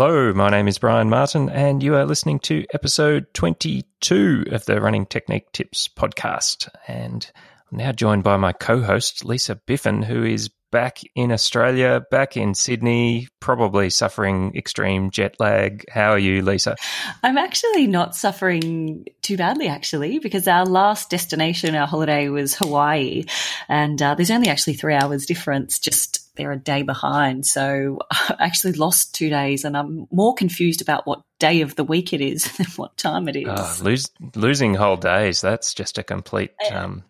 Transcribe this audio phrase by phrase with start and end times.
[0.00, 4.80] Hello, my name is Brian Martin, and you are listening to episode 22 of the
[4.80, 6.68] Running Technique Tips podcast.
[6.86, 7.28] And
[7.72, 12.36] I'm now joined by my co host, Lisa Biffin, who is back in Australia, back
[12.36, 15.84] in Sydney, probably suffering extreme jet lag.
[15.90, 16.76] How are you, Lisa?
[17.22, 23.24] I'm actually not suffering too badly, actually, because our last destination, our holiday was Hawaii,
[23.68, 25.78] and uh, there's only actually three hours difference.
[25.78, 30.82] Just they're a day behind, so I actually lost two days, and I'm more confused
[30.82, 33.48] about what day of the week it is than what time it is.
[33.48, 36.52] Oh, lose, losing whole days—that's just a complete.
[36.70, 37.04] Um,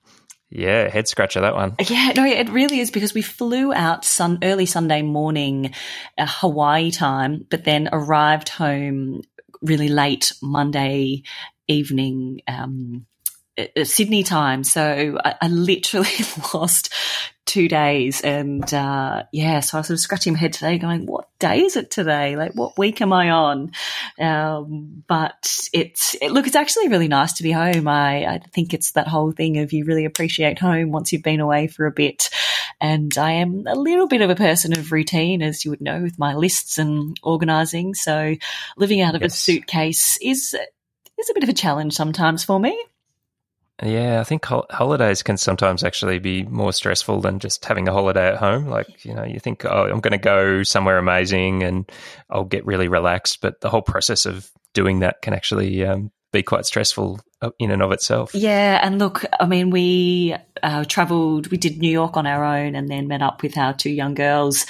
[0.50, 1.74] yeah, head scratcher that one.
[1.80, 5.74] Yeah, no, it really is because we flew out sun early Sunday morning,
[6.16, 9.22] uh, Hawaii time, but then arrived home
[9.60, 11.22] really late Monday
[11.66, 13.06] evening, um,
[13.58, 14.64] uh, Sydney time.
[14.64, 16.08] So I, I literally
[16.54, 16.94] lost
[17.48, 18.20] two days.
[18.20, 21.62] And uh, yeah, so I was sort of scratching my head today, going, "What day
[21.62, 22.36] is it today?
[22.36, 23.72] Like, what week am I on?"
[24.20, 27.88] Um, but it's it, look, it's actually really nice to be home.
[27.88, 31.40] I, I think it's that whole thing of you really appreciate home once you've been
[31.40, 32.30] away for a bit.
[32.80, 36.02] And I am a little bit of a person of routine, as you would know,
[36.02, 37.94] with my lists and organising.
[37.94, 38.36] So
[38.76, 39.34] living out of yes.
[39.34, 40.54] a suitcase is
[41.18, 42.78] is a bit of a challenge sometimes for me.
[43.82, 48.28] Yeah, I think holidays can sometimes actually be more stressful than just having a holiday
[48.28, 48.66] at home.
[48.66, 51.90] Like, you know, you think, oh, I'm going to go somewhere amazing and
[52.28, 53.40] I'll get really relaxed.
[53.40, 57.70] But the whole process of doing that can actually um, be quite stressful uh, in
[57.70, 58.34] and of itself.
[58.34, 62.74] Yeah, and look, I mean, we uh, travelled, we did New York on our own,
[62.74, 64.66] and then met up with our two young girls,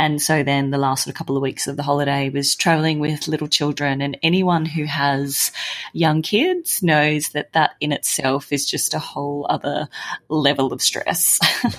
[0.00, 3.00] and so then the last sort of couple of weeks of the holiday was travelling
[3.00, 5.52] with little children, and anyone who has
[5.92, 9.90] young kids knows that that in itself is just a whole other
[10.30, 11.38] level of stress.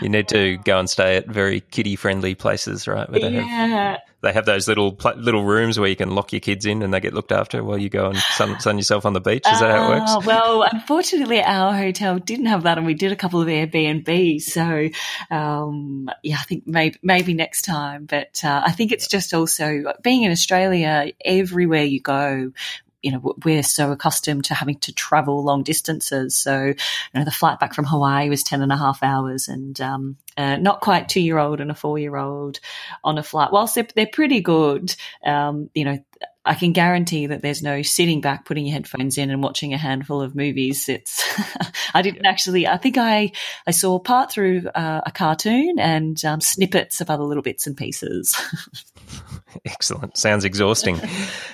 [0.00, 3.06] you need to go and stay at very kiddie friendly places, right?
[3.12, 3.42] Yeah.
[3.42, 6.92] Have, they have those little little rooms where you can lock your kids in and
[6.92, 9.44] they get looked after while you go and sun, sun yourself on the beach.
[9.46, 10.10] Is that how it works?
[10.10, 14.40] Uh, well, unfortunately, our hotel didn't have that, and we did a couple of Airbnb.
[14.42, 14.88] So,
[15.30, 18.06] um, yeah, I think maybe maybe next time.
[18.06, 21.12] But uh, I think it's just also being in Australia.
[21.24, 22.52] Everywhere you go,
[23.04, 26.34] you know, we're so accustomed to having to travel long distances.
[26.36, 26.74] So, you
[27.14, 30.56] know, the flight back from Hawaii was 10 and a half hours and, um, uh,
[30.56, 32.60] not quite two year old and a four year old
[33.04, 33.52] on a flight.
[33.52, 35.98] Whilst they're, they're pretty good, um, you know,
[36.46, 39.78] I can guarantee that there's no sitting back, putting your headphones in and watching a
[39.78, 40.88] handful of movies.
[40.88, 41.22] It's,
[41.94, 43.32] I didn't actually, I think I,
[43.66, 47.76] I saw part through uh, a cartoon and um, snippets of other little bits and
[47.76, 48.34] pieces.
[49.64, 50.16] Excellent.
[50.16, 51.00] Sounds exhausting.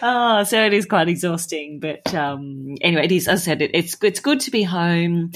[0.03, 1.81] oh, so it is quite exhausting.
[1.81, 5.33] But um, anyway, it is, as I said, it, it's, it's good to be home.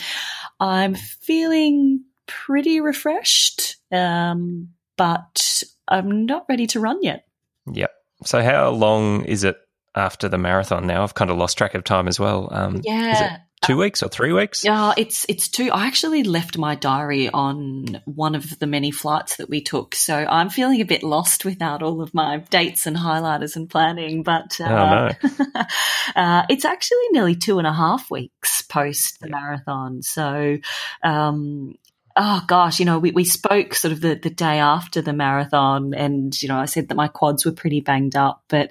[0.60, 7.26] I'm feeling pretty refreshed, um, but I'm not ready to run yet.
[7.72, 7.90] Yep.
[8.24, 9.56] So, how long is it
[9.94, 11.02] after the marathon now?
[11.02, 12.48] I've kind of lost track of time as well.
[12.50, 13.38] Um, yeah.
[13.66, 14.64] Two weeks or three weeks?
[14.64, 15.70] Yeah, it's it's two.
[15.70, 20.14] I actually left my diary on one of the many flights that we took, so
[20.16, 24.22] I'm feeling a bit lost without all of my dates and highlighters and planning.
[24.22, 25.64] But uh, oh, no.
[26.16, 30.02] uh, it's actually nearly two and a half weeks post the marathon.
[30.02, 30.58] So
[31.02, 31.74] um,
[32.16, 35.94] oh gosh, you know, we, we spoke sort of the, the day after the marathon
[35.94, 38.70] and, you know, I said that my quads were pretty banged up, but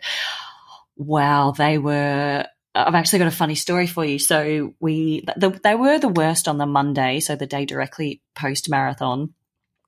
[0.95, 4.17] wow, they were, I've actually got a funny story for you.
[4.19, 7.19] So we, the, they were the worst on the Monday.
[7.19, 9.33] So the day directly post marathon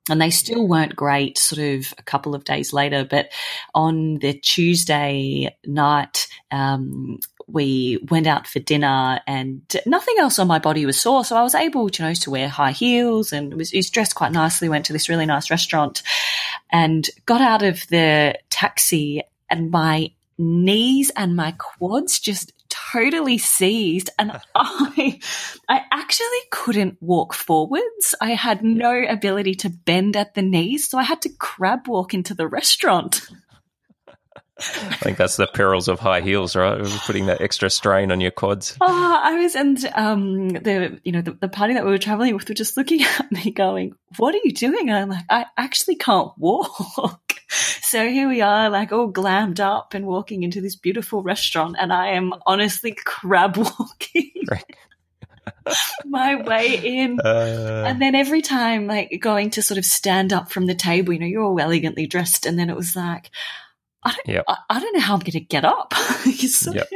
[0.10, 3.04] and they still weren't great sort of a couple of days later.
[3.04, 3.30] But
[3.74, 10.60] on the Tuesday night, um, we went out for dinner and nothing else on my
[10.60, 11.26] body was sore.
[11.26, 14.32] So I was able, you know, to wear high heels and was, was dressed quite
[14.32, 16.04] nicely, went to this really nice restaurant
[16.72, 22.52] and got out of the taxi and my knees and my quads just
[22.92, 25.20] totally seized and I
[25.68, 28.16] I actually couldn't walk forwards.
[28.22, 32.14] I had no ability to bend at the knees, so I had to crab walk
[32.14, 33.28] into the restaurant.
[34.58, 36.82] I think that's the perils of high heels, right?
[37.06, 38.78] Putting that extra strain on your quads.
[38.80, 42.34] Oh, I was, and um, the you know the, the party that we were traveling
[42.34, 45.46] with were just looking at me, going, "What are you doing?" And I'm like, "I
[45.58, 47.34] actually can't walk."
[47.82, 51.92] so here we are, like all glammed up and walking into this beautiful restaurant, and
[51.92, 54.32] I am honestly crab walking.
[56.06, 57.20] my way in.
[57.20, 61.12] Uh, and then every time, like going to sort of stand up from the table,
[61.12, 62.46] you know, you're all elegantly dressed.
[62.46, 63.32] And then it was like,
[64.06, 64.46] I don't, yep.
[64.48, 65.94] I, I, don't know how I'm going to get up.
[66.26, 66.88] yep.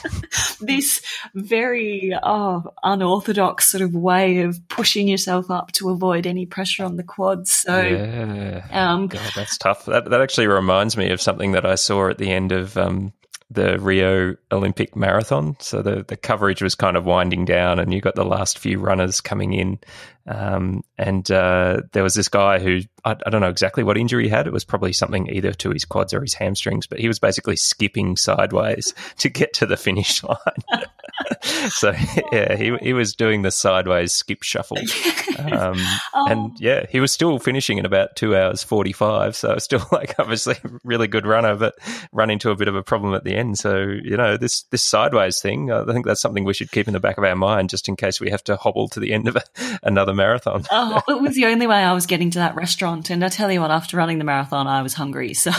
[0.60, 1.02] this
[1.34, 6.96] very oh, unorthodox sort of way of pushing yourself up to avoid any pressure on
[6.96, 7.52] the quads.
[7.52, 9.86] So, yeah, um, God, that's tough.
[9.86, 13.12] That, that actually reminds me of something that I saw at the end of um,
[13.52, 15.56] the Rio Olympic Marathon.
[15.60, 18.78] So the, the coverage was kind of winding down, and you got the last few
[18.78, 19.78] runners coming in.
[20.26, 24.24] Um, and uh, there was this guy who I, I, don't know exactly what injury
[24.24, 24.46] he had.
[24.46, 27.56] It was probably something either to his quads or his hamstrings, but he was basically
[27.56, 30.38] skipping sideways to get to the finish line.
[31.70, 31.92] so
[32.32, 34.78] yeah, he he was doing the sideways skip shuffle,
[35.38, 35.76] um,
[36.14, 36.26] oh.
[36.28, 39.34] and yeah, he was still finishing in about two hours forty five.
[39.34, 41.74] So still like obviously really good runner, but
[42.12, 43.58] run into a bit of a problem at the end.
[43.58, 46.92] So you know this this sideways thing, I think that's something we should keep in
[46.92, 49.26] the back of our mind just in case we have to hobble to the end
[49.26, 49.42] of a,
[49.82, 50.64] another marathon.
[50.70, 53.10] oh, it was the only way I was getting to that restaurant.
[53.10, 55.34] And I tell you what, after running the marathon, I was hungry.
[55.34, 55.50] So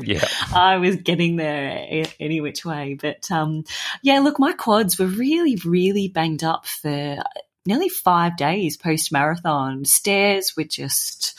[0.06, 2.96] yeah, I was getting there any which way.
[3.00, 3.64] But um,
[4.02, 7.18] yeah, look, my quads were really, really banged up for
[7.66, 9.84] nearly five days post marathon.
[9.84, 11.38] Stairs were just,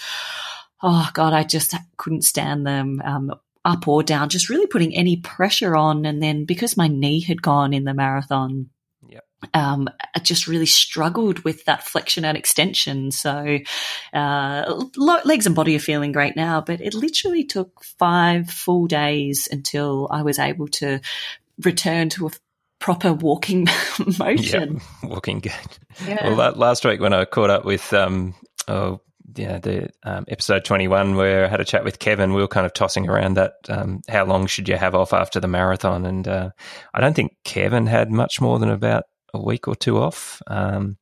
[0.82, 3.02] oh God, I just couldn't stand them.
[3.04, 6.06] Um, up or down, just really putting any pressure on.
[6.06, 8.72] And then because my knee had gone in the marathon,
[9.54, 13.12] um, I just really struggled with that flexion and extension.
[13.12, 13.60] So,
[14.14, 19.48] uh, legs and body are feeling great now, but it literally took five full days
[19.52, 21.00] until I was able to
[21.64, 22.32] return to a
[22.80, 23.68] proper walking
[24.20, 24.74] motion.
[24.74, 25.54] Yep, walking good.
[26.06, 26.30] Yeah.
[26.30, 28.36] Well, last week when I caught up with, um,
[28.68, 29.02] oh,
[29.36, 32.66] yeah, the um, episode 21 where I had a chat with Kevin, we were kind
[32.66, 36.06] of tossing around that um, how long should you have off after the marathon?
[36.06, 36.50] And uh,
[36.94, 40.42] I don't think Kevin had much more than about a week or two off.
[40.48, 40.98] Um,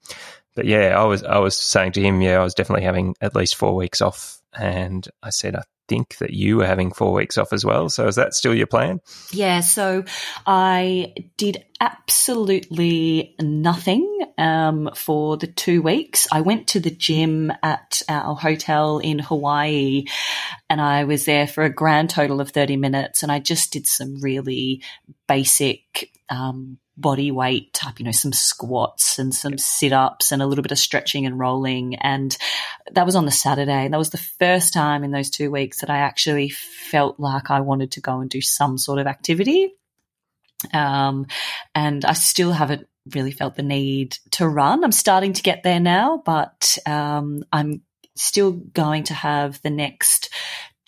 [0.56, 3.36] but yeah, I was I was saying to him, yeah, I was definitely having at
[3.36, 7.38] least four weeks off, and I said I think that you were having four weeks
[7.38, 7.90] off as well.
[7.90, 9.02] So is that still your plan?
[9.31, 9.60] Yeah.
[9.62, 10.04] So
[10.46, 14.06] I did absolutely nothing
[14.38, 16.28] um, for the two weeks.
[16.31, 20.06] I went to the gym at our hotel in Hawaii,
[20.70, 23.88] and I was there for a grand total of thirty minutes, and I just did
[23.88, 24.84] some really
[25.28, 26.12] basic.
[26.30, 30.62] Um, body weight type, you know, some squats and some sit ups and a little
[30.62, 31.96] bit of stretching and rolling.
[31.96, 32.36] And
[32.92, 33.86] that was on the Saturday.
[33.86, 37.50] And that was the first time in those two weeks that I actually felt like
[37.50, 39.74] I wanted to go and do some sort of activity.
[40.74, 41.28] Um,
[41.74, 44.84] and I still haven't really felt the need to run.
[44.84, 47.81] I'm starting to get there now, but um, I'm
[48.16, 50.34] still going to have the next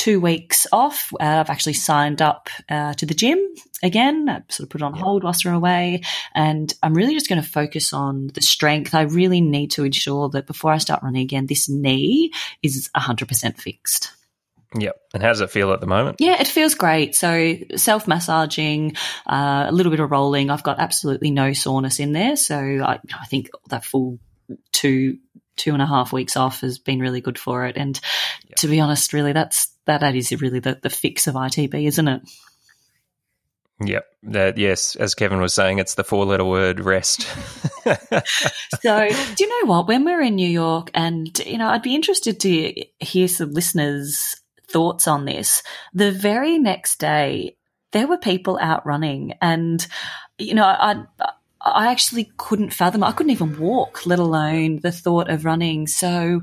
[0.02, 1.14] two weeks off.
[1.14, 3.38] Uh, I've actually signed up uh, to the gym
[3.84, 4.28] again.
[4.28, 6.02] I sort of put it on hold whilst we're away.
[6.34, 8.96] And I'm really just going to focus on the strength.
[8.96, 12.32] I really need to ensure that before I start running again, this knee
[12.64, 14.12] is 100% fixed.
[14.76, 14.96] Yep.
[15.14, 16.18] And how does it feel at the moment?
[16.20, 17.14] Yeah, it feels great.
[17.14, 18.96] So self massaging,
[19.28, 20.50] uh, a little bit of rolling.
[20.50, 22.36] I've got absolutely no soreness in there.
[22.38, 24.18] So I, I think that full
[24.72, 25.18] two
[25.56, 27.78] two and a half weeks off has been really good for it.
[27.78, 28.00] And
[28.48, 28.58] yep.
[28.58, 32.08] to be honest, really, that's that that is really the, the fix of ITB, isn't
[32.08, 32.22] it?
[33.84, 34.06] Yep.
[34.24, 37.22] That yes, as Kevin was saying, it's the four letter word rest.
[38.82, 39.88] so do you know what?
[39.88, 44.36] When we're in New York and you know, I'd be interested to hear some listeners'
[44.70, 45.64] thoughts on this.
[45.94, 47.58] The very next day
[47.92, 49.86] there were people out running and
[50.38, 51.32] you know, I I
[51.66, 55.88] actually couldn't fathom I couldn't even walk, let alone the thought of running.
[55.88, 56.42] So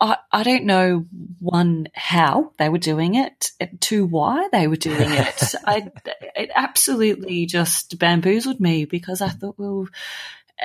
[0.00, 1.06] I, I don't know
[1.38, 3.50] one how they were doing it,
[3.80, 5.54] two why they were doing it.
[5.64, 5.90] I,
[6.36, 9.86] it absolutely just bamboozled me because I thought, well,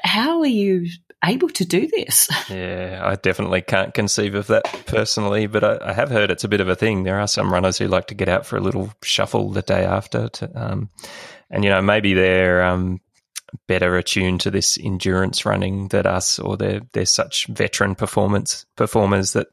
[0.03, 0.87] how are you
[1.23, 2.29] able to do this?
[2.49, 6.47] Yeah, I definitely can't conceive of that personally, but I, I, have heard it's a
[6.47, 7.03] bit of a thing.
[7.03, 9.85] There are some runners who like to get out for a little shuffle the day
[9.85, 10.89] after, to, um,
[11.51, 13.01] and you know maybe they're um,
[13.67, 19.33] better attuned to this endurance running than us, or they're they're such veteran performance performers
[19.33, 19.47] that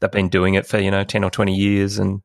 [0.00, 2.22] they've been doing it for you know ten or twenty years, and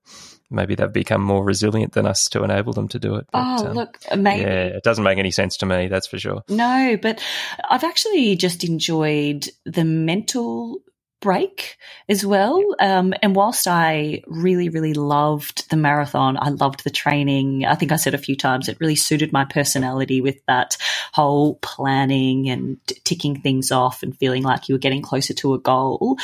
[0.50, 3.28] maybe they've become more resilient than us to enable them to do it.
[3.32, 5.88] But, oh, um, look, maybe yeah, it doesn't make any sense to me.
[5.88, 6.44] That's for sure.
[6.50, 7.22] No, but
[7.70, 10.80] I've actually just enjoyed the mental
[11.22, 12.62] break as well.
[12.80, 17.66] Um, and whilst I really, really loved the marathon, I loved the training.
[17.66, 20.78] I think I said a few times it really suited my personality with that
[21.14, 25.60] whole planning and ticking things off and feeling like you were getting closer to a
[25.60, 26.18] goal.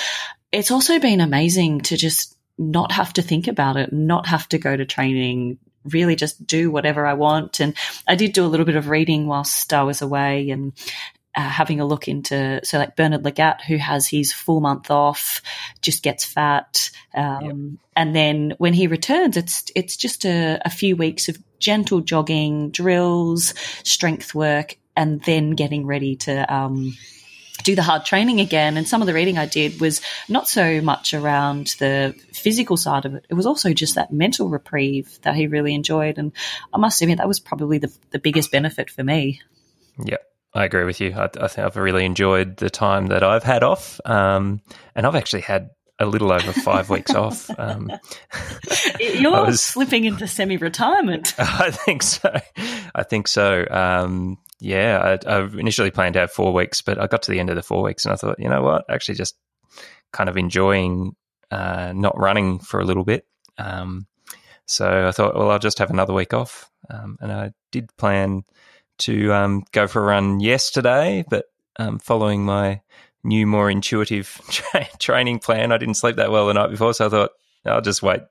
[0.51, 4.59] It's also been amazing to just not have to think about it, not have to
[4.59, 7.59] go to training, really just do whatever I want.
[7.59, 7.75] And
[8.07, 10.73] I did do a little bit of reading whilst I was away and
[11.35, 15.41] uh, having a look into so like Bernard Lagat, who has his full month off,
[15.81, 17.79] just gets fat, um, yep.
[17.95, 22.71] and then when he returns, it's it's just a, a few weeks of gentle jogging,
[22.71, 26.53] drills, strength work, and then getting ready to.
[26.53, 26.97] Um,
[27.63, 28.75] do the hard training again.
[28.75, 33.05] And some of the reading I did was not so much around the physical side
[33.05, 33.25] of it.
[33.29, 36.17] It was also just that mental reprieve that he really enjoyed.
[36.17, 36.31] And
[36.73, 39.41] I must admit, that was probably the, the biggest benefit for me.
[40.03, 40.17] Yeah.
[40.53, 41.13] I agree with you.
[41.13, 44.61] I, I think I've really enjoyed the time that I've had off, um,
[44.95, 45.69] and I've actually had
[46.01, 47.49] a little over five weeks off.
[47.59, 47.91] Um,
[48.99, 51.35] You're was, slipping into semi-retirement.
[51.39, 52.33] I think so.
[52.95, 53.65] I think so.
[53.69, 57.39] Um, yeah, I, I, initially planned to have four weeks, but I got to the
[57.39, 59.35] end of the four weeks and I thought, you know what, actually just
[60.11, 61.15] kind of enjoying
[61.51, 63.25] uh, not running for a little bit.
[63.57, 64.07] Um,
[64.65, 66.69] so I thought, well, I'll just have another week off.
[66.89, 68.43] Um, and I did plan
[68.99, 71.45] to um, go for a run yesterday, but
[71.77, 72.81] um, following my
[73.23, 76.93] new, more intuitive tra- training plan, I didn't sleep that well the night before.
[76.93, 77.31] So I thought,
[77.65, 78.21] I'll just wait,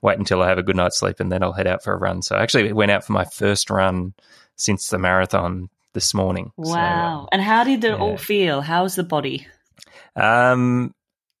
[0.00, 1.98] wait until I have a good night's sleep, and then I'll head out for a
[1.98, 2.22] run.
[2.22, 4.14] So I actually went out for my first run
[4.56, 6.52] since the marathon this morning.
[6.56, 7.22] Wow!
[7.22, 7.96] So, and how did it yeah.
[7.96, 8.60] all feel?
[8.60, 9.46] How's the body?
[10.16, 10.94] Um,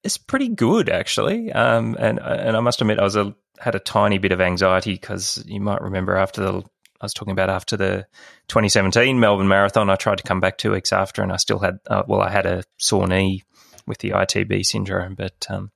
[0.04, 1.52] it's pretty good actually.
[1.52, 4.92] Um, and and I must admit, I was a had a tiny bit of anxiety
[4.92, 6.62] because you might remember after the
[7.02, 8.06] I was talking about after the
[8.46, 11.80] 2017 Melbourne Marathon, I tried to come back two weeks after, and I still had
[11.88, 13.42] uh, well, I had a sore knee
[13.88, 15.16] with the ITB syndrome.
[15.16, 15.72] But um,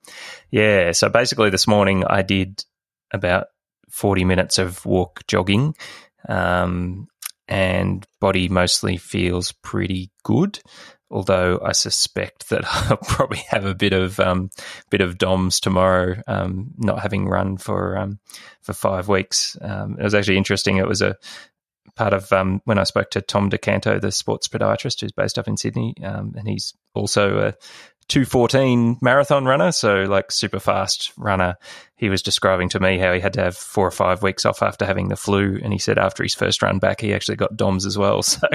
[0.51, 2.65] yeah, so basically this morning I did
[3.13, 3.49] about
[3.91, 5.75] 40 minutes of walk jogging.
[6.29, 7.09] Um,
[7.49, 10.61] and body mostly feels pretty good.
[11.09, 14.51] Although I suspect that I'll probably have a bit of um,
[14.91, 18.19] bit of DOMS tomorrow, um, not having run for um,
[18.63, 19.57] for five weeks.
[19.61, 20.79] Um, it was actually interesting.
[20.79, 21.17] It was a
[21.95, 25.49] part of um, when I spoke to Tom DeCanto, the sports podiatrist who's based up
[25.49, 27.55] in Sydney, um, and he's also a
[28.09, 31.57] 214 marathon runner, so like super fast runner.
[31.97, 34.63] He was describing to me how he had to have four or five weeks off
[34.63, 35.59] after having the flu.
[35.63, 38.23] And he said after his first run back, he actually got DOMS as well.
[38.37, 38.47] So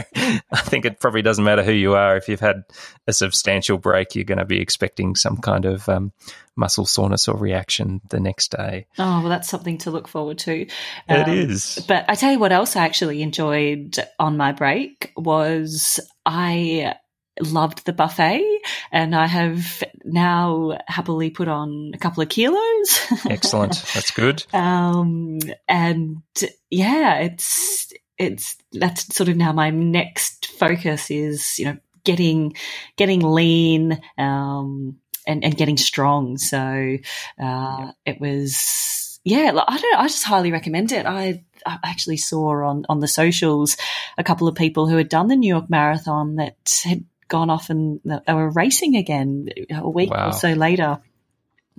[0.52, 2.16] I think it probably doesn't matter who you are.
[2.16, 2.64] If you've had
[3.08, 6.12] a substantial break, you're going to be expecting some kind of um,
[6.56, 8.86] muscle soreness or reaction the next day.
[9.00, 10.68] Oh, well, that's something to look forward to.
[11.10, 11.84] Um, it is.
[11.88, 16.96] But I tell you what else I actually enjoyed on my break was I
[17.40, 18.44] loved the buffet
[18.92, 23.00] and I have now happily put on a couple of kilos.
[23.30, 23.84] Excellent.
[23.94, 24.44] That's good.
[24.54, 26.22] um, and
[26.70, 32.56] yeah, it's, it's, that's sort of now my next focus is, you know, getting,
[32.98, 34.98] getting lean, um,
[35.28, 36.38] and, and getting strong.
[36.38, 36.98] So, uh,
[37.40, 37.92] yeah.
[38.06, 41.06] it was, yeah, I don't, I just highly recommend it.
[41.06, 43.78] I, I actually saw on, on the socials
[44.18, 47.70] a couple of people who had done the New York Marathon that had gone off
[47.70, 50.28] and they were racing again a week wow.
[50.28, 51.00] or so later.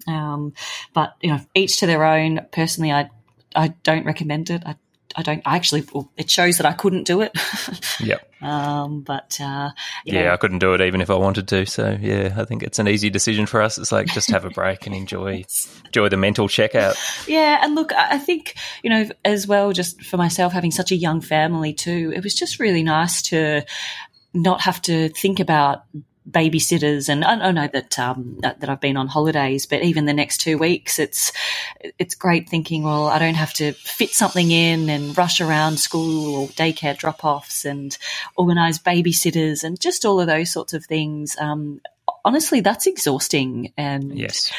[0.09, 0.55] Um,
[0.95, 2.47] but you know, each to their own.
[2.51, 3.11] Personally, I
[3.55, 4.63] I don't recommend it.
[4.65, 4.77] I
[5.15, 7.37] I don't I actually well, it shows that I couldn't do it.
[8.01, 8.17] yeah.
[8.41, 9.71] Um, but uh,
[10.07, 10.33] yeah, know.
[10.33, 11.67] I couldn't do it even if I wanted to.
[11.67, 13.77] So yeah, I think it's an easy decision for us.
[13.77, 15.45] It's like just have a break and enjoy
[15.85, 16.97] enjoy the mental checkout.
[17.29, 20.97] Yeah, and look, I think you know as well, just for myself having such a
[20.97, 23.65] young family too, it was just really nice to
[24.35, 25.85] not have to think about
[26.31, 30.39] babysitters and I, know that um, that I've been on holidays, but even the next
[30.39, 31.33] two weeks, it's
[31.99, 32.85] it's great thinking.
[32.85, 37.25] Well, I don't have to fit something in and rush around school or daycare drop
[37.25, 37.97] offs and
[38.37, 41.37] organise babysitters and just all of those sorts of things.
[41.39, 41.81] Um,
[42.25, 44.53] honestly, that's exhausting, and yes.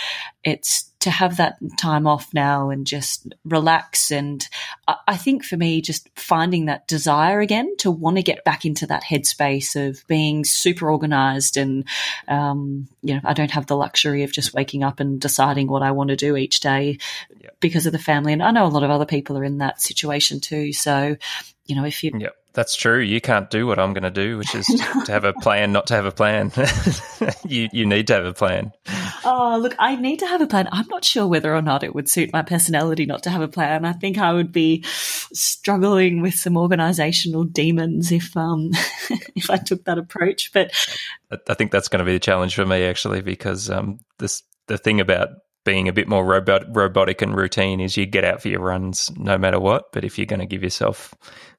[0.44, 4.10] it's to have that time off now and just relax.
[4.10, 4.48] And
[4.88, 8.88] I think for me, just finding that desire again to want to get back into
[8.88, 11.58] that headspace of being super organized.
[11.58, 11.84] And,
[12.30, 15.84] um, you know, I don't have the luxury of just waking up and deciding what
[15.84, 17.00] I want to do each day
[17.42, 17.58] yep.
[17.60, 18.32] because of the family.
[18.32, 20.72] And I know a lot of other people are in that situation too.
[20.72, 21.18] So,
[21.66, 22.12] you know, if you.
[22.18, 22.36] Yep.
[22.54, 23.00] That's true.
[23.00, 24.68] You can't do what I'm going to do, which is
[25.06, 26.52] to have a plan, not to have a plan.
[27.48, 28.72] you you need to have a plan.
[29.26, 30.70] Oh, look, I need to have a plan.
[30.72, 33.48] I'm not sure whether or not it would suit my personality not to have a
[33.48, 33.86] plan.
[33.86, 38.72] I think I would be struggling with some organizational demons if um
[39.36, 40.54] if I took that approach.
[40.54, 40.72] But
[41.48, 44.78] I think that's going to be the challenge for me actually, because um this the
[44.78, 45.30] thing about
[45.66, 49.12] being a bit more robot, robotic and routine is you get out for your runs
[49.18, 49.92] no matter what.
[49.94, 51.14] But if you're going to give yourself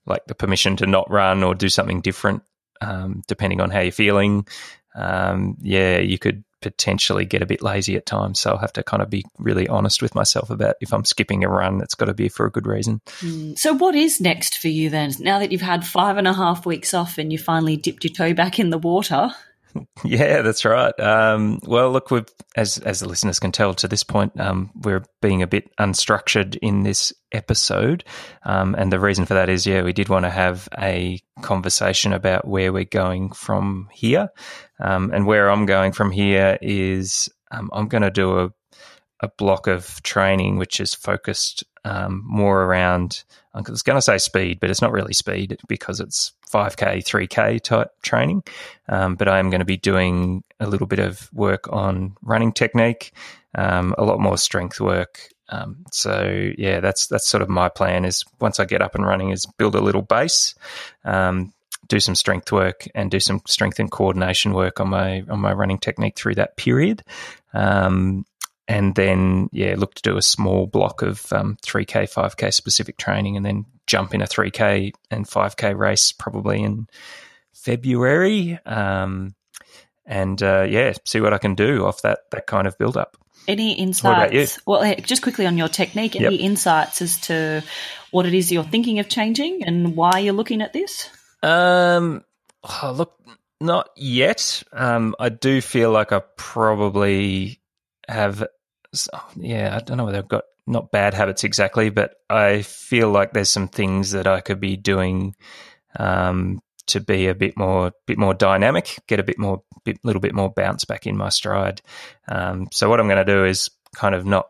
[0.06, 2.42] like the permission to not run or do something different,
[2.80, 4.46] um, depending on how you're feeling,
[4.94, 8.40] um, yeah, you could potentially get a bit lazy at times.
[8.40, 11.44] So I'll have to kind of be really honest with myself about if I'm skipping
[11.44, 13.02] a run, it's got to be for a good reason.
[13.20, 13.58] Mm.
[13.58, 15.12] So, what is next for you then?
[15.20, 18.14] Now that you've had five and a half weeks off and you finally dipped your
[18.14, 19.30] toe back in the water?
[20.04, 20.98] Yeah, that's right.
[21.00, 25.04] Um, well, look, we've as as the listeners can tell to this point, um, we're
[25.20, 28.04] being a bit unstructured in this episode,
[28.44, 32.12] um, and the reason for that is, yeah, we did want to have a conversation
[32.12, 34.28] about where we're going from here,
[34.80, 38.50] um, and where I'm going from here is um, I'm going to do a
[39.20, 43.24] a block of training which is focused um, more around.
[43.54, 47.60] I was going to say speed, but it's not really speed because it's 5K, 3K
[47.60, 48.42] type training.
[48.88, 52.52] Um, but I am going to be doing a little bit of work on running
[52.52, 53.12] technique,
[53.54, 55.28] um, a lot more strength work.
[55.48, 58.04] Um, so yeah, that's that's sort of my plan.
[58.04, 60.54] Is once I get up and running, is build a little base,
[61.04, 61.52] um,
[61.86, 65.52] do some strength work, and do some strength and coordination work on my on my
[65.52, 67.04] running technique through that period.
[67.52, 68.24] Um,
[68.66, 73.36] and then yeah, look to do a small block of um, 3k, 5k specific training,
[73.36, 76.88] and then jump in a 3k and 5k race probably in
[77.52, 78.58] February.
[78.64, 79.34] Um,
[80.06, 83.16] and uh, yeah, see what I can do off that that kind of build up.
[83.46, 84.58] Any insights?
[84.66, 86.44] Well, just quickly on your technique, any yep.
[86.44, 87.62] insights as to
[88.10, 91.10] what it is you're thinking of changing and why you're looking at this?
[91.42, 92.24] Um,
[92.62, 93.18] oh, look,
[93.60, 94.62] not yet.
[94.72, 97.60] Um, I do feel like I probably
[98.08, 98.44] have
[99.36, 103.32] yeah, I don't know whether I've got not bad habits exactly, but I feel like
[103.32, 105.34] there's some things that I could be doing
[105.98, 110.20] um, to be a bit more, bit more dynamic, get a bit more, bit, little
[110.20, 111.82] bit more bounce back in my stride.
[112.28, 114.46] Um, so what I'm going to do is kind of not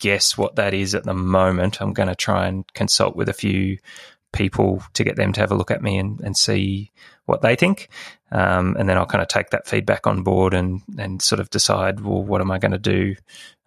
[0.00, 1.80] guess what that is at the moment.
[1.80, 3.78] I'm going to try and consult with a few
[4.36, 6.92] people to get them to have a look at me and, and see
[7.24, 7.88] what they think.
[8.30, 11.50] Um, and then I'll kind of take that feedback on board and, and sort of
[11.50, 13.16] decide, well, what am I going to do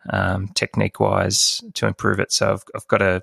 [0.09, 2.31] um, technique wise to improve it.
[2.31, 3.21] So I've, I've got a,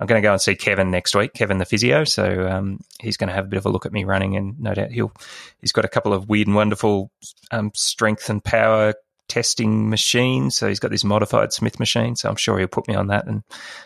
[0.00, 2.04] I'm going to go and see Kevin next week, Kevin the physio.
[2.04, 4.58] So um, he's going to have a bit of a look at me running, and
[4.60, 5.12] no doubt he'll,
[5.60, 7.10] he's got a couple of weird and wonderful
[7.50, 8.94] um, strength and power
[9.28, 10.56] testing machines.
[10.56, 12.16] So he's got this modified Smith machine.
[12.16, 13.42] So I'm sure he'll put me on that and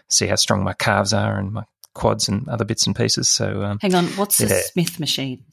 [0.09, 3.29] see how strong my calves are and my quads and other bits and pieces.
[3.29, 4.49] So um, hang on, what's yeah.
[4.49, 5.45] a Smith machine?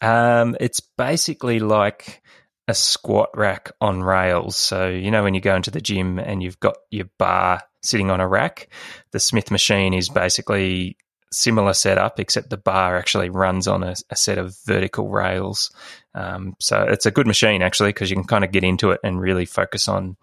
[0.00, 2.22] Um, it's basically like
[2.68, 4.56] a squat rack on rails.
[4.56, 8.10] So, you know, when you go into the gym and you've got your bar sitting
[8.10, 8.68] on a rack,
[9.10, 10.98] the Smith machine is basically
[11.32, 15.70] similar setup, except the bar actually runs on a, a set of vertical rails.
[16.14, 19.00] Um, so it's a good machine actually because you can kind of get into it
[19.02, 20.16] and really focus on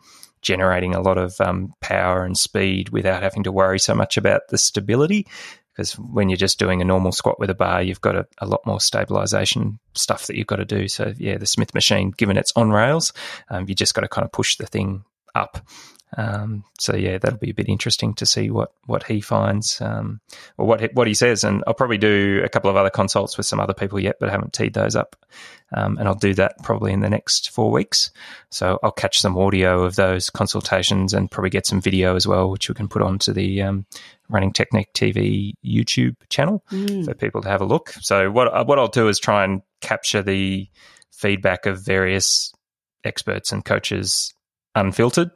[0.45, 4.41] generating a lot of um, power and speed without having to worry so much about
[4.49, 5.27] the stability
[5.73, 8.45] because when you're just doing a normal squat with a bar, you've got a, a,
[8.45, 10.88] lot more stabilization stuff that you've got to do.
[10.88, 13.12] So yeah, the Smith machine, given it's on rails,
[13.49, 15.03] um, you just got to kind of push the thing
[15.34, 15.60] up.
[16.17, 20.21] Um, so yeah, that'll be a bit interesting to see what what he finds um,
[20.58, 21.43] or what what he says.
[21.43, 24.30] And I'll probably do a couple of other consults with some other people yet, but
[24.30, 25.15] I haven't teed those up.
[25.73, 28.12] Um, and I'll do that probably in the next four weeks.
[28.49, 32.49] So I'll catch some audio of those consultations and probably get some video as well,
[32.49, 33.86] which we can put onto the um,
[34.30, 37.04] Running Technique TV YouTube channel mm.
[37.04, 37.93] for people to have a look.
[38.01, 40.69] So what what I'll do is try and capture the
[41.12, 42.54] feedback of various
[43.04, 44.34] experts and coaches
[44.75, 45.31] unfiltered,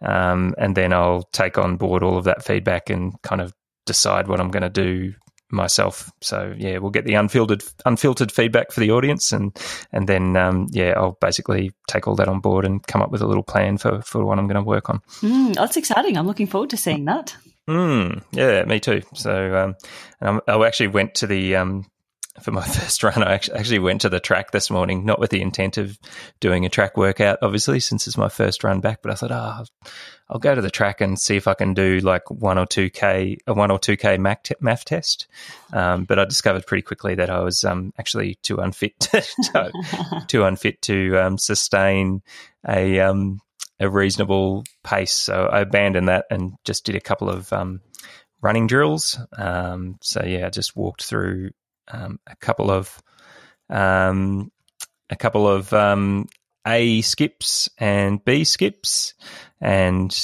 [0.00, 3.52] um, and then I'll take on board all of that feedback and kind of
[3.86, 5.14] decide what I'm going to do
[5.52, 6.10] myself.
[6.20, 9.56] So yeah, we'll get the unfiltered unfiltered feedback for the audience, and
[9.92, 13.22] and then um, yeah, I'll basically take all that on board and come up with
[13.22, 15.00] a little plan for for what I'm going to work on.
[15.20, 16.16] Mm, that's exciting.
[16.16, 17.36] I'm looking forward to seeing that.
[17.68, 19.02] Mm, yeah, me too.
[19.14, 19.74] So,
[20.20, 21.84] um, I actually went to the um,
[22.40, 23.22] for my first run.
[23.22, 25.98] I actually went to the track this morning, not with the intent of
[26.40, 29.02] doing a track workout, obviously, since it's my first run back.
[29.02, 29.90] But I thought, oh,
[30.30, 32.90] I'll go to the track and see if I can do like one or two
[32.90, 35.26] k, a one or two k math test.
[35.72, 39.72] Um, but I discovered pretty quickly that I was um, actually too unfit, to,
[40.26, 42.22] too unfit to um, sustain
[42.66, 43.40] a um,
[43.80, 45.12] a reasonable pace.
[45.12, 47.80] So I abandoned that and just did a couple of um,
[48.40, 49.18] running drills.
[49.36, 51.50] Um, so yeah, I just walked through
[51.88, 53.02] um, a couple of
[53.70, 54.50] um,
[55.10, 56.28] a couple of um,
[56.66, 59.14] A skips and B skips,
[59.60, 60.16] and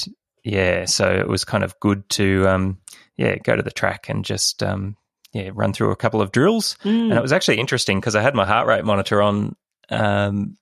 [0.45, 2.79] yeah, so it was kind of good to um,
[3.17, 6.77] yeah go to the track and just yeah run through a couple of drills.
[6.85, 7.11] Mm.
[7.11, 9.57] And it was actually interesting because I had my heart rate monitor on
[9.91, 10.57] um,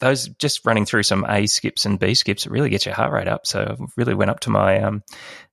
[0.00, 3.28] those just running through some A skips and B skips really gets your heart rate
[3.28, 3.46] up.
[3.46, 5.02] So I really went up to my um,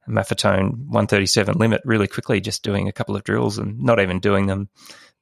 [0.08, 4.48] Maffetone 137 limit really quickly, just doing a couple of drills and not even doing
[4.48, 4.70] them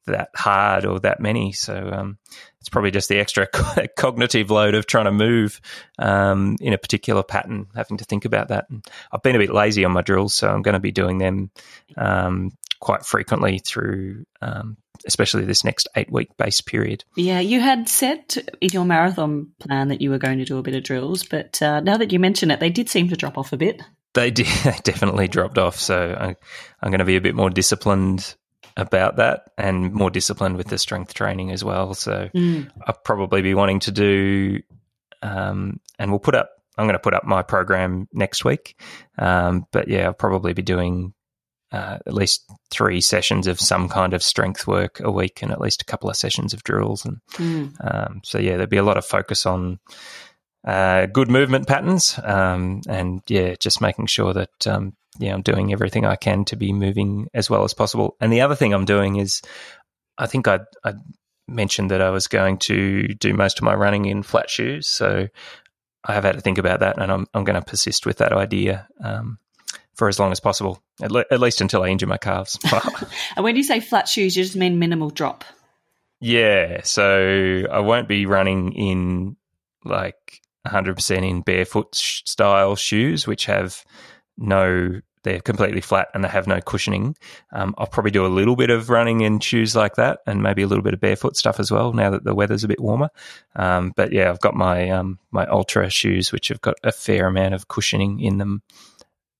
[0.06, 1.52] that hard or that many.
[1.52, 2.18] So um,
[2.60, 3.48] it's probably just the extra
[3.98, 5.60] cognitive load of trying to move
[5.98, 8.70] um, in a particular pattern, having to think about that.
[8.70, 11.18] And I've been a bit lazy on my drills, so I'm going to be doing
[11.18, 11.50] them
[11.98, 14.26] um, quite frequently through.
[15.08, 17.04] Especially this next eight week base period.
[17.15, 20.63] Yeah, you had said in your marathon plan that you were going to do a
[20.63, 23.38] bit of drills, but uh, now that you mention it, they did seem to drop
[23.38, 23.82] off a bit.
[24.15, 24.48] They did,
[24.84, 25.78] definitely dropped off.
[25.78, 26.36] So I,
[26.82, 28.36] I'm going to be a bit more disciplined
[28.78, 31.94] about that and more disciplined with the strength training as well.
[31.94, 32.70] So mm.
[32.86, 34.62] I'll probably be wanting to do,
[35.22, 38.80] um, and we'll put up, I'm going to put up my program next week.
[39.18, 41.13] Um, but yeah, I'll probably be doing
[41.71, 45.62] uh, at least three sessions of some kind of strength work a week and at
[45.62, 47.06] least a couple of sessions of drills.
[47.06, 47.73] And mm.
[47.82, 49.80] um, so, yeah, there'll be a lot of focus on
[50.65, 55.71] uh, good movement patterns um, and, yeah, just making sure that um, yeah, I'm doing
[55.71, 58.15] everything I can to be moving as well as possible.
[58.19, 59.41] And the other thing I'm doing is,
[60.17, 60.93] I think I, I
[61.47, 64.88] mentioned that I was going to do most of my running in flat shoes.
[64.88, 65.28] So
[66.04, 68.34] I have had to think about that, and I'm I'm going to persist with that
[68.34, 69.39] idea um,
[69.95, 72.58] for as long as possible, at, le- at, least until I injure my calves.
[73.36, 75.43] and when you say flat shoes, you just mean minimal drop.
[76.19, 79.36] Yeah, so I won't be running in
[79.84, 83.84] like 100% in barefoot style shoes, which have
[84.38, 87.17] no they're completely flat and they have no cushioning.
[87.51, 90.62] Um, I'll probably do a little bit of running in shoes like that, and maybe
[90.62, 91.93] a little bit of barefoot stuff as well.
[91.93, 93.10] Now that the weather's a bit warmer,
[93.55, 97.25] um, but yeah, I've got my um, my Altra shoes, which have got a fair
[97.25, 98.62] amount of cushioning in them,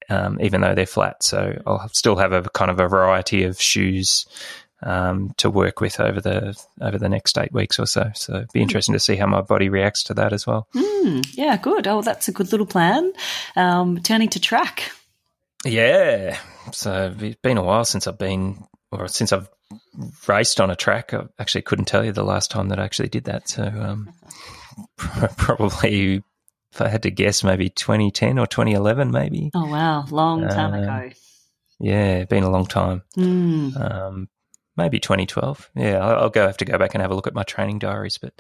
[0.10, 1.24] um, even though they're flat.
[1.24, 4.26] So I'll still have a kind of a variety of shoes
[4.84, 8.12] um, to work with over the over the next eight weeks or so.
[8.16, 10.68] So it'd be interesting to see how my body reacts to that as well.
[10.76, 11.88] Mm, yeah, good.
[11.88, 13.12] Oh, that's a good little plan.
[13.56, 14.92] Um, turning to track.
[15.66, 16.38] Yeah,
[16.72, 19.50] so it's been a while since I've been, or since I've
[20.28, 21.12] raced on a track.
[21.14, 23.50] I actually couldn't tell you the last time that I actually did that.
[23.50, 24.14] So um,
[25.38, 26.22] probably,
[26.76, 29.50] if I had to guess, maybe 2010 or 2011, maybe.
[29.54, 31.16] Oh wow, long time um, ago.
[31.80, 33.02] Yeah, been a long time.
[33.18, 33.80] Mm.
[33.80, 34.30] Um,
[34.76, 35.72] maybe 2012.
[35.76, 37.80] Yeah, I'll, I'll, go have to go back and have a look at my training
[37.80, 38.18] diaries.
[38.18, 38.34] But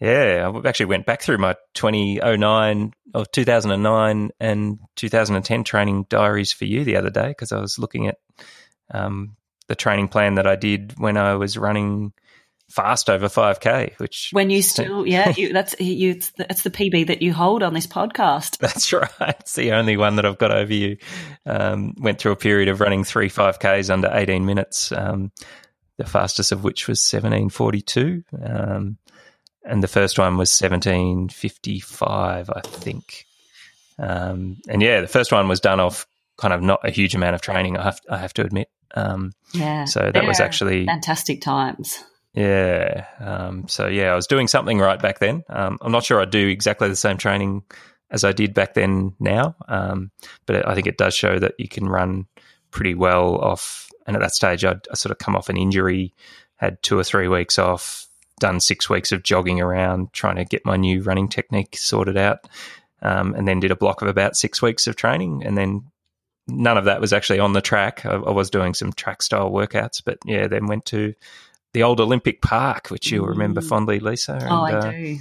[0.00, 6.66] yeah, I actually went back through my 2009 or 2009 and 2010 training diaries for
[6.66, 8.18] you the other day because I was looking at
[8.92, 12.12] um, the training plan that I did when I was running
[12.68, 16.70] fast over 5k which when you still yeah you, that's you it's the, it's the
[16.70, 18.58] pb that you hold on this podcast.
[18.66, 19.36] That's right.
[19.40, 20.96] It's the only one that i've got over you.
[21.44, 25.30] Um, went through a period of running three 5ks under 18 minutes um,
[25.96, 28.98] the fastest of which was 1742 um,
[29.64, 33.26] and the first one was 1755 i think.
[33.98, 37.34] Um, and yeah the first one was done off kind of not a huge amount
[37.34, 38.68] of training i have, I have to admit.
[38.94, 39.84] Um, yeah.
[39.84, 42.02] so that was actually fantastic times
[42.36, 43.06] yeah.
[43.18, 45.42] Um, so yeah, I was doing something right back then.
[45.48, 47.62] Um, I'm not sure I do exactly the same training
[48.10, 50.10] as I did back then now, um,
[50.44, 52.26] but I think it does show that you can run
[52.70, 53.88] pretty well off.
[54.06, 56.14] And at that stage, I'd, I sort of come off an injury,
[56.56, 58.06] had two or three weeks off,
[58.38, 62.46] done six weeks of jogging around, trying to get my new running technique sorted out,
[63.02, 65.84] um, and then did a block of about six weeks of training, and then
[66.46, 68.04] none of that was actually on the track.
[68.04, 71.14] I, I was doing some track style workouts, but yeah, then went to
[71.76, 73.68] the old Olympic Park, which you'll remember mm.
[73.68, 74.32] fondly, Lisa.
[74.32, 75.16] And, oh, I uh.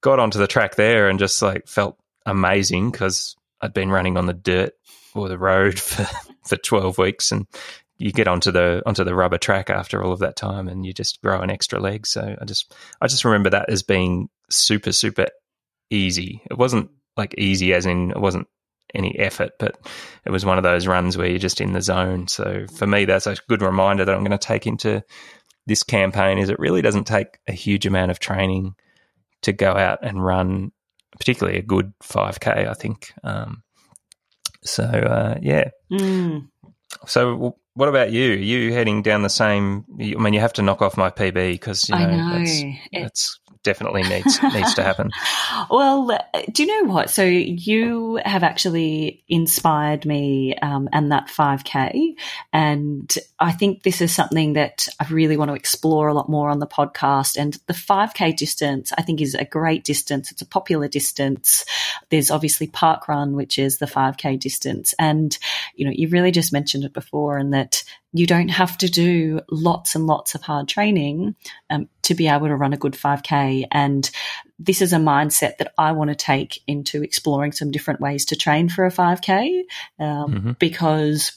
[0.00, 4.24] Got onto the track there and just like felt amazing because I'd been running on
[4.24, 4.72] the dirt
[5.14, 6.08] or the road for,
[6.46, 7.46] for 12 weeks and
[7.98, 10.94] you get onto the onto the rubber track after all of that time and you
[10.94, 14.92] just grow an extra leg so i just i just remember that as being super
[14.92, 15.26] super
[15.90, 18.48] easy it wasn't like easy as in it wasn't
[18.94, 19.78] any effort but
[20.24, 23.04] it was one of those runs where you're just in the zone so for me
[23.04, 25.04] that's a good reminder that i'm going to take into
[25.66, 28.74] this campaign is it really doesn't take a huge amount of training
[29.42, 30.72] to go out and run,
[31.18, 33.12] particularly a good 5K, I think.
[33.22, 33.62] Um,
[34.62, 35.70] so, uh, yeah.
[35.90, 36.48] Mm.
[37.06, 38.32] So, what about you?
[38.32, 39.84] Are you heading down the same?
[39.98, 42.38] I mean, you have to knock off my PB because you know, know.
[42.38, 45.10] That's, that's definitely needs needs to happen.
[45.68, 46.18] Well,
[46.52, 47.10] do you know what?
[47.10, 52.14] So you have actually inspired me um, and that 5K,
[52.52, 56.48] and I think this is something that I really want to explore a lot more
[56.48, 57.36] on the podcast.
[57.36, 60.32] And the 5K distance, I think, is a great distance.
[60.32, 61.64] It's a popular distance.
[62.08, 65.36] There's obviously Park Run, which is the 5K distance, and
[65.74, 69.40] you know, you really just mentioned it before, and that you don't have to do
[69.50, 71.36] lots and lots of hard training
[71.68, 73.66] um, to be able to run a good 5K.
[73.70, 74.10] And
[74.58, 78.36] this is a mindset that I want to take into exploring some different ways to
[78.36, 79.62] train for a 5K
[79.98, 80.52] um, mm-hmm.
[80.58, 81.32] because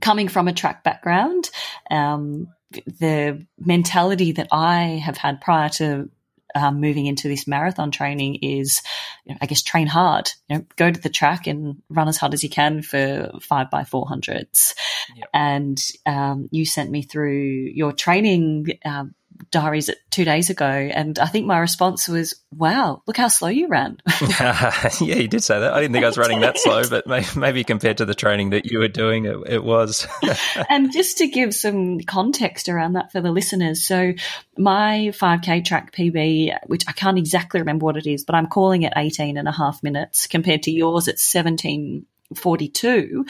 [0.00, 1.50] coming from a track background,
[1.90, 2.48] um,
[2.86, 6.10] the mentality that I have had prior to
[6.58, 8.82] um, moving into this marathon training is,
[9.24, 10.30] you know, I guess, train hard.
[10.48, 13.70] You know, go to the track and run as hard as you can for five
[13.70, 14.74] by four hundreds.
[15.16, 15.28] Yep.
[15.32, 19.14] And um, you sent me through your training um,
[19.50, 23.68] diaries two days ago, and I think my response was, "Wow, look how slow you
[23.68, 23.98] ran."
[24.30, 25.72] yeah, you did say that.
[25.72, 28.66] I didn't think I was running that slow, but maybe compared to the training that
[28.66, 30.06] you were doing, it, it was.
[30.70, 34.12] and just to give some context around that for the listeners, so
[34.56, 38.82] my 5K track PB, which I can't exactly remember what it is, but I'm calling
[38.82, 43.24] it 18 and a half minutes compared to yours, it's 1742.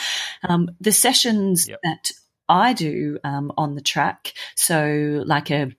[0.49, 1.81] Um, the sessions yep.
[1.83, 2.11] that
[2.49, 4.33] I do um, on the track.
[4.57, 5.73] So, like a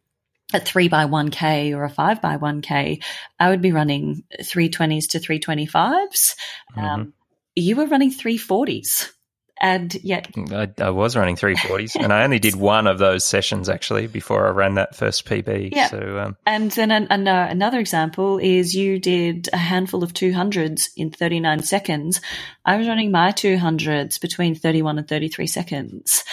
[0.53, 3.03] a three by 1K or a five by 1K,
[3.39, 5.69] I would be running 320s to 325s.
[5.71, 6.79] Mm-hmm.
[6.79, 7.13] Um,
[7.55, 9.11] you were running 340s.
[9.61, 13.67] And yet, I, I was running 340s, and I only did one of those sessions
[13.67, 15.71] actually before I ran that first PB.
[15.73, 15.87] Yeah.
[15.87, 20.13] So, um, and then an, an, uh, another example is you did a handful of
[20.13, 22.21] 200s in 39 seconds.
[22.63, 26.23] I was running my 200s between 31 and 33 seconds.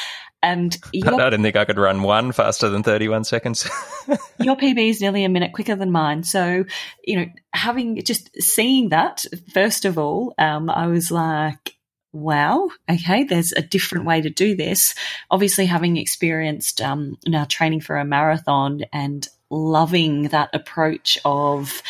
[0.42, 3.68] And I didn't think I could run one faster than 31 seconds.
[4.38, 6.22] your PB is nearly a minute quicker than mine.
[6.22, 6.64] So,
[7.04, 11.74] you know, having just seeing that, first of all, um, I was like,
[12.12, 14.94] wow, okay, there's a different way to do this.
[15.30, 21.82] Obviously, having experienced um, now training for a marathon and loving that approach of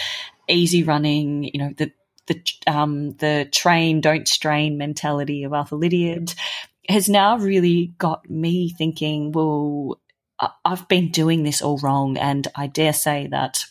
[0.48, 1.92] easy running, you know, the
[2.26, 6.34] the um, the train don't strain mentality of Arthur Lydiard,
[6.88, 10.00] has now really got me thinking, well,
[10.64, 12.16] I've been doing this all wrong.
[12.18, 13.64] And I dare say that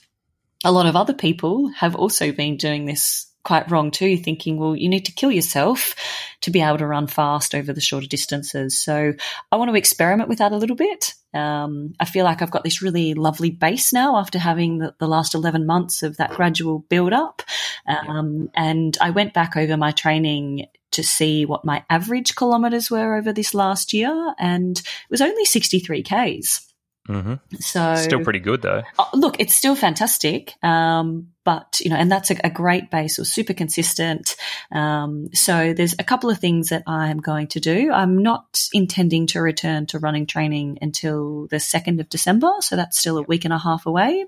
[0.64, 4.76] a lot of other people have also been doing this quite wrong too, thinking, well,
[4.76, 5.94] you need to kill yourself
[6.42, 8.78] to be able to run fast over the shorter distances.
[8.78, 9.14] So
[9.52, 11.14] I want to experiment with that a little bit.
[11.34, 15.08] Um, I feel like I've got this really lovely base now after having the, the
[15.08, 17.44] last 11 months of that gradual build up.
[17.88, 23.16] Um, and I went back over my training to see what my average kilometers were
[23.16, 26.66] over this last year, and it was only 63 Ks.
[27.08, 27.36] Mm-hmm.
[27.60, 28.82] So still pretty good though.
[28.98, 33.20] Uh, look, it's still fantastic, um, but you know, and that's a, a great base
[33.20, 34.36] or super consistent.
[34.72, 37.92] Um, so there's a couple of things that I am going to do.
[37.92, 42.98] I'm not intending to return to running training until the second of December, so that's
[42.98, 44.26] still a week and a half away.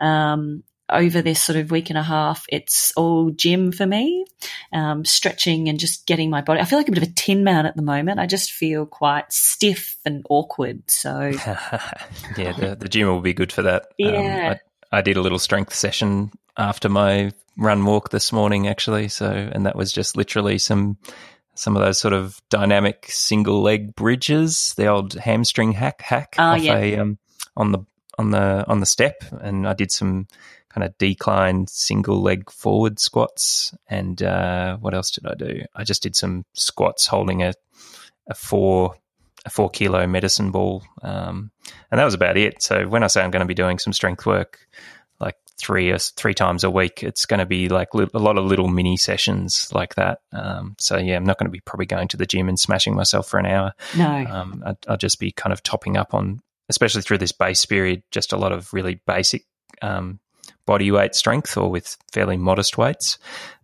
[0.00, 4.24] Um, over this sort of week and a half, it's all gym for me,
[4.72, 6.60] um, stretching and just getting my body.
[6.60, 8.20] I feel like a bit of a tin man at the moment.
[8.20, 10.82] I just feel quite stiff and awkward.
[10.90, 11.20] So,
[12.36, 13.82] yeah, the, the, gym will be good for that.
[13.82, 14.48] Um, yeah.
[14.50, 14.56] Um,
[14.92, 19.08] I, I did a little strength session after my run walk this morning, actually.
[19.08, 20.96] So, and that was just literally some
[21.54, 26.42] some of those sort of dynamic single leg bridges, the old hamstring hack hack oh,
[26.42, 26.76] off yeah.
[26.76, 27.18] a, um,
[27.56, 27.80] on the
[28.16, 30.28] on the on the step, and I did some
[30.78, 33.74] kind of decline single leg forward squats.
[33.88, 35.62] And uh, what else did I do?
[35.74, 37.52] I just did some squats holding a,
[38.28, 38.94] a four
[39.44, 41.50] a four kilo medicine ball, um,
[41.90, 42.60] and that was about it.
[42.62, 44.58] So when I say I'm going to be doing some strength work,
[45.20, 48.36] like three or three times a week, it's going to be like li- a lot
[48.36, 50.20] of little mini sessions like that.
[50.32, 52.94] Um, so yeah, I'm not going to be probably going to the gym and smashing
[52.94, 53.72] myself for an hour.
[53.96, 57.64] No, um, I, I'll just be kind of topping up on, especially through this base
[57.64, 59.44] period, just a lot of really basic
[59.82, 60.18] um,
[60.68, 63.16] body weight strength or with fairly modest weights.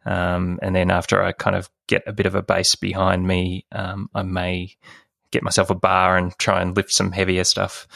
[0.06, 3.66] Um, and then after I kind of get a bit of a base behind me,
[3.72, 4.74] um, I may
[5.30, 7.86] get myself a bar and try and lift some heavier stuff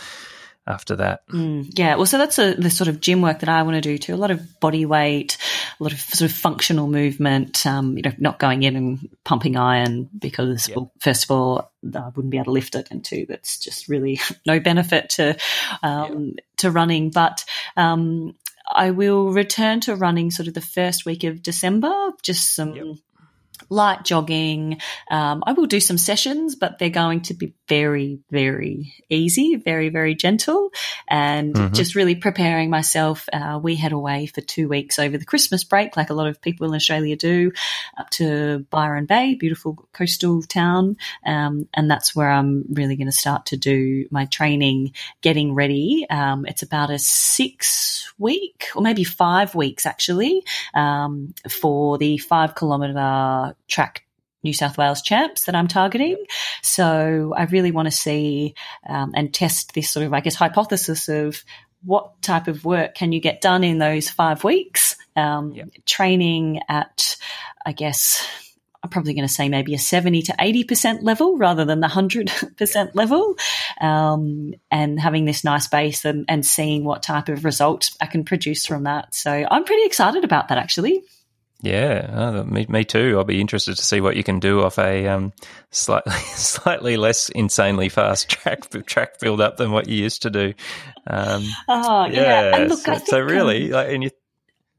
[0.66, 1.26] after that.
[1.28, 3.80] Mm, yeah, well, so that's a, the sort of gym work that I want to
[3.80, 4.14] do too.
[4.14, 5.38] A lot of body weight,
[5.80, 7.66] a lot of sort of functional movement.
[7.66, 10.76] Um, you know, not going in and pumping iron because, yep.
[10.76, 13.88] well, first of all, I wouldn't be able to lift it, and two, that's just
[13.88, 15.38] really no benefit to
[15.82, 16.44] um, yep.
[16.58, 17.10] to running.
[17.10, 18.34] But um,
[18.70, 22.96] I will return to running sort of the first week of December, just some yep
[23.70, 24.80] light jogging.
[25.10, 29.90] Um, I will do some sessions, but they're going to be very, very easy, very,
[29.90, 30.70] very gentle,
[31.06, 31.74] and mm-hmm.
[31.74, 33.28] just really preparing myself.
[33.32, 36.40] Uh, we head away for two weeks over the Christmas break, like a lot of
[36.40, 37.52] people in Australia do,
[37.96, 43.12] up to Byron Bay, beautiful coastal town, um, and that's where I'm really going to
[43.12, 46.06] start to do my training, getting ready.
[46.08, 50.42] Um, it's about a six week or maybe five weeks actually
[50.74, 54.07] um, for the five kilometer track
[54.48, 56.16] New South Wales champs that I'm targeting.
[56.62, 58.54] So I really want to see
[58.88, 61.44] um, and test this sort of, I guess, hypothesis of
[61.84, 64.96] what type of work can you get done in those five weeks.
[65.14, 65.68] Um, yep.
[65.84, 67.18] Training at,
[67.66, 68.26] I guess,
[68.82, 72.90] I'm probably going to say maybe a 70 to 80% level rather than the 100%
[72.94, 73.36] level.
[73.82, 78.24] Um, and having this nice base and, and seeing what type of result I can
[78.24, 79.14] produce from that.
[79.14, 81.02] So I'm pretty excited about that actually.
[81.60, 83.16] Yeah, uh, me, me too.
[83.16, 85.32] I'll be interested to see what you can do off a um,
[85.70, 90.54] slightly slightly less insanely fast track track build up than what you used to do.
[91.06, 92.64] Um, oh yeah, yeah.
[92.64, 94.10] Look, so, think, so, really, um, like, and you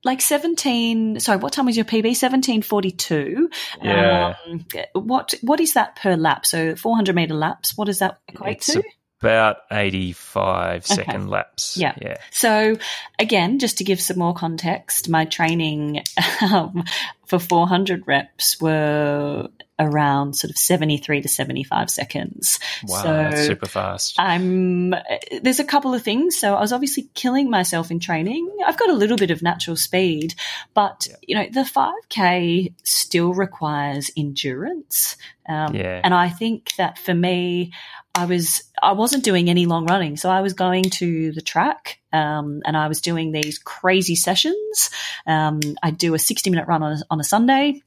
[0.05, 3.49] like 17 sorry what time was your pb 1742
[3.81, 8.19] yeah um, what what is that per lap so 400 meter laps what does that
[8.29, 8.83] equate it's to
[9.21, 10.95] about 85 okay.
[10.95, 12.77] second laps yeah yeah so
[13.17, 16.03] again just to give some more context my training
[16.41, 16.83] um,
[17.29, 22.59] for 400 reps were around sort of 73 to 75 seconds.
[22.83, 24.15] Wow, so that's super fast.
[24.19, 24.93] I'm
[25.41, 26.37] there's a couple of things.
[26.37, 28.49] So I was obviously killing myself in training.
[28.65, 30.35] I've got a little bit of natural speed,
[30.73, 31.15] but yeah.
[31.21, 35.15] you know, the 5k still requires endurance.
[35.47, 36.01] Um, yeah.
[36.03, 37.73] and I think that for me
[38.15, 41.99] I was I wasn't doing any long running, so I was going to the track
[42.11, 44.89] um, and I was doing these crazy sessions.
[45.25, 47.81] Um, I'd do a sixty minute run on a, on a Sunday,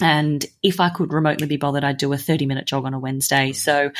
[0.00, 2.98] and if I could remotely be bothered, I'd do a 30 minute jog on a
[2.98, 3.50] Wednesday.
[3.50, 3.54] Mm.
[3.54, 3.90] So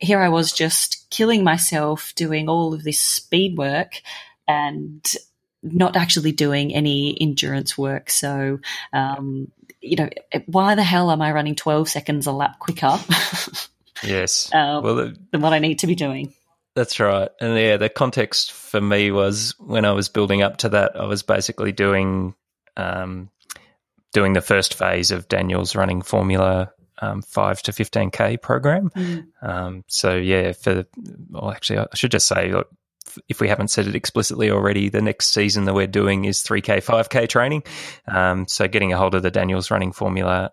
[0.00, 4.02] here I was just killing myself doing all of this speed work
[4.48, 5.04] and
[5.62, 8.10] not actually doing any endurance work.
[8.10, 8.58] So,
[8.92, 9.50] um,
[9.80, 10.10] you know,
[10.46, 12.98] why the hell am I running 12 seconds a lap quicker?
[14.02, 14.52] yes.
[14.54, 16.32] Um, well, than what I need to be doing.
[16.74, 17.30] That's right.
[17.40, 21.06] And yeah, the context for me was when I was building up to that, I
[21.06, 22.34] was basically doing
[22.76, 23.30] um,
[24.12, 28.90] doing the first phase of Daniels' running Formula um, 5 to 15K program.
[28.90, 29.26] Mm.
[29.42, 30.86] Um, so, yeah, for the,
[31.30, 32.68] well, actually, I should just say, look,
[33.28, 36.84] if we haven't said it explicitly already, the next season that we're doing is 3K,
[36.84, 37.62] 5K training.
[38.06, 40.52] Um, so, getting a hold of the Daniels' running Formula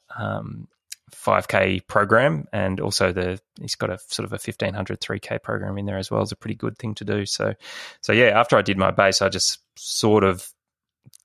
[1.14, 5.78] 5K um, program and also the he's got a sort of a 1500 3K program
[5.78, 7.26] in there as well is a pretty good thing to do.
[7.26, 7.54] So,
[8.02, 10.48] so yeah, after I did my base, I just sort of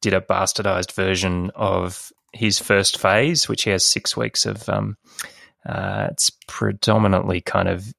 [0.01, 4.69] did a bastardized version of his first phase, which he has six weeks of.
[4.69, 4.97] Um,
[5.67, 7.93] uh, it's predominantly kind of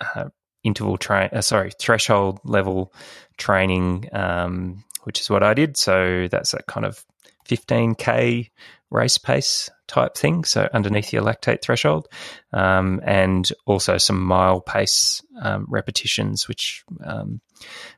[0.00, 0.28] uh,
[0.64, 1.28] interval train.
[1.32, 2.92] Uh, sorry, threshold level
[3.36, 5.76] training, um, which is what I did.
[5.76, 7.04] So that's a kind of
[7.48, 8.50] 15k
[8.90, 10.44] race pace type thing.
[10.44, 12.08] So underneath your lactate threshold,
[12.52, 16.48] um, and also some mile pace um, repetitions.
[16.48, 17.40] Which um,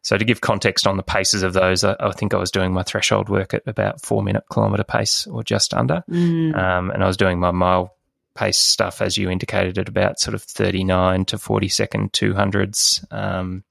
[0.03, 2.73] so to give context on the paces of those, I, I, think I was doing
[2.73, 6.57] my threshold work at about four minute kilometer pace or just under, mm.
[6.57, 7.95] Um, and I was doing my mile
[8.35, 13.65] pace stuff as you indicated at about sort of 39 to 40 second 200s um,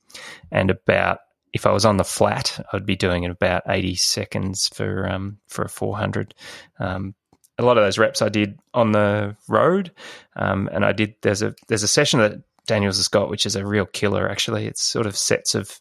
[0.51, 1.19] and about
[1.57, 5.39] if I was on the flat, I'd be doing it about 80 seconds for um,
[5.47, 6.35] for a 400.
[6.77, 7.15] Um,
[7.57, 9.91] a lot of those reps I did on the road,
[10.35, 11.15] um, and I did.
[11.21, 14.29] There's a there's a session that Daniels has got, which is a real killer.
[14.29, 15.79] Actually, it's sort of sets of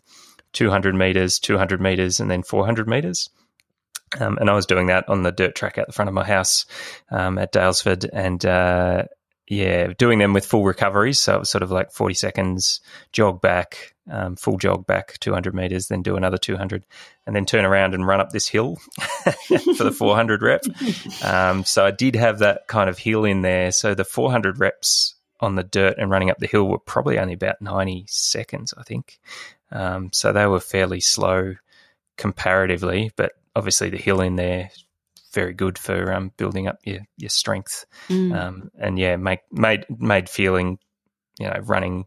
[0.55, 3.29] 200 meters, 200 meters, and then 400 meters.
[4.19, 6.25] Um, and I was doing that on the dirt track out the front of my
[6.25, 6.65] house
[7.11, 9.05] um, at Daylesford, and uh,
[9.49, 11.21] yeah, doing them with full recoveries.
[11.21, 12.81] So it was sort of like 40 seconds,
[13.13, 16.85] jog back, um, full jog back 200 meters, then do another 200,
[17.27, 18.77] and then turn around and run up this hill
[19.77, 20.65] for the 400 rep.
[21.23, 23.71] Um, so I did have that kind of hill in there.
[23.71, 27.35] So the 400 reps on the dirt and running up the hill were probably only
[27.35, 29.19] about 90 seconds, I think.
[29.71, 31.55] Um, so they were fairly slow
[32.17, 34.71] comparatively, but obviously the hill in there
[35.37, 37.85] very good for um, building up your your strength.
[38.09, 38.35] Mm.
[38.37, 40.79] Um, and yeah, make made made feeling,
[41.39, 42.07] you know, running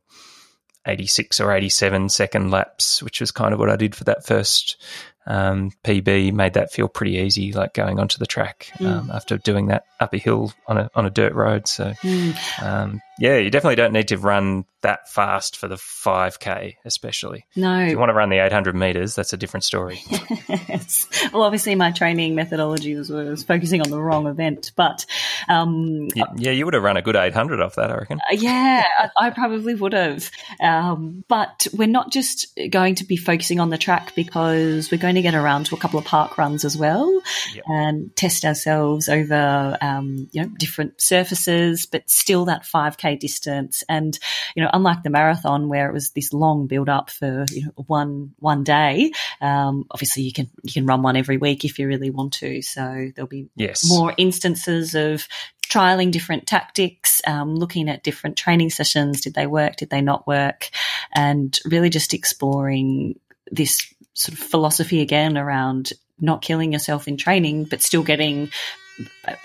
[0.87, 4.05] eighty six or eighty seven second laps, which was kind of what I did for
[4.05, 4.83] that first
[5.27, 8.87] um, PB made that feel pretty easy, like going onto the track mm.
[8.87, 11.67] um, after doing that up a hill on a on a dirt road.
[11.67, 12.63] So, mm.
[12.63, 17.45] um, yeah, you definitely don't need to run that fast for the 5K, especially.
[17.55, 20.01] No, if you want to run the 800 meters, that's a different story.
[20.49, 21.07] yes.
[21.33, 25.05] Well, obviously, my training methodology was, was focusing on the wrong event, but
[25.47, 28.19] um, yeah, yeah, you would have run a good 800 off that, I reckon.
[28.19, 30.29] Uh, yeah, I, I, probably would have.
[30.61, 35.15] Um, but we're not just going to be focusing on the track because we're going
[35.15, 37.21] to get around to a couple of park runs as well
[37.53, 37.63] yep.
[37.67, 43.83] and test ourselves over um, you know different surfaces, but still that 5k distance.
[43.89, 44.17] And
[44.55, 47.71] you know, unlike the marathon where it was this long build up for you know,
[47.87, 51.87] one one day, um, obviously you can you can run one every week if you
[51.87, 52.61] really want to.
[52.61, 53.87] So there'll be yes.
[53.89, 55.27] more instances of
[55.69, 59.21] trialing different tactics, um, looking at different training sessions.
[59.21, 59.75] Did they work?
[59.77, 60.69] Did they not work?
[61.13, 63.19] And really just exploring
[63.51, 68.49] this sort of philosophy again around not killing yourself in training, but still getting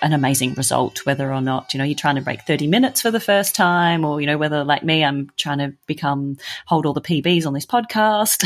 [0.01, 3.11] an amazing result, whether or not, you know, you're trying to break 30 minutes for
[3.11, 6.93] the first time or, you know, whether like me, I'm trying to become, hold all
[6.93, 8.43] the PBs on this podcast.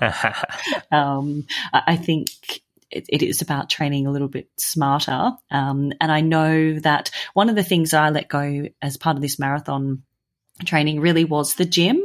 [0.92, 2.28] um, I think
[2.90, 5.32] it, it is about training a little bit smarter.
[5.50, 9.22] Um, and I know that one of the things I let go as part of
[9.22, 10.02] this marathon
[10.64, 12.00] training really was the gym.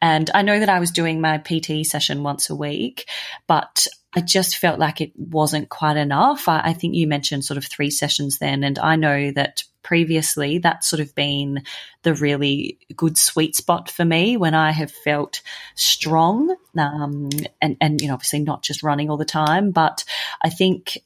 [0.00, 3.08] And I know that I was doing my PT session once a week,
[3.46, 6.48] but I just felt like it wasn't quite enough.
[6.48, 10.58] I, I, think you mentioned sort of three sessions then, and I know that previously
[10.58, 11.64] that's sort of been
[12.02, 15.40] the really good sweet spot for me when I have felt
[15.74, 20.04] strong, um, and and you know obviously not just running all the time, but
[20.42, 20.98] I think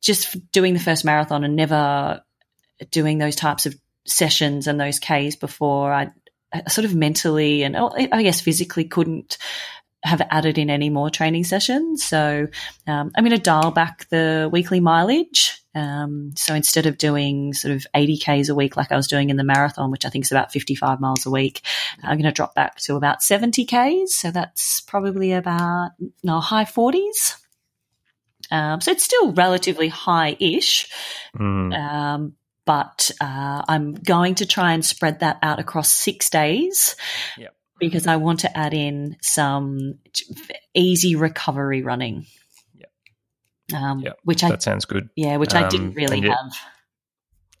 [0.00, 2.22] just doing the first marathon and never
[2.90, 3.74] doing those types of
[4.04, 6.10] sessions and those Ks before I
[6.68, 9.38] sort of mentally and oh, I guess physically couldn't
[10.04, 12.04] have added in any more training sessions.
[12.04, 12.48] So
[12.86, 15.58] um, I'm going to dial back the weekly mileage.
[15.74, 19.30] Um, so instead of doing sort of 80 Ks a week like I was doing
[19.30, 21.62] in the marathon, which I think is about 55 miles a week,
[22.02, 24.14] I'm going to drop back to about 70 Ks.
[24.14, 25.92] So that's probably about
[26.22, 27.36] no high 40s.
[28.50, 30.90] Um, so it's still relatively high ish.
[31.38, 31.74] Mm.
[31.74, 32.34] Um,
[32.66, 36.96] but uh, I'm going to try and spread that out across six days.
[37.38, 39.98] Yep because I want to add in some
[40.72, 42.26] easy recovery running.
[42.76, 43.90] Yeah.
[43.90, 44.18] Um, yep.
[44.22, 45.10] Which I, that sounds good.
[45.16, 46.52] Yeah, which um, I didn't really and have.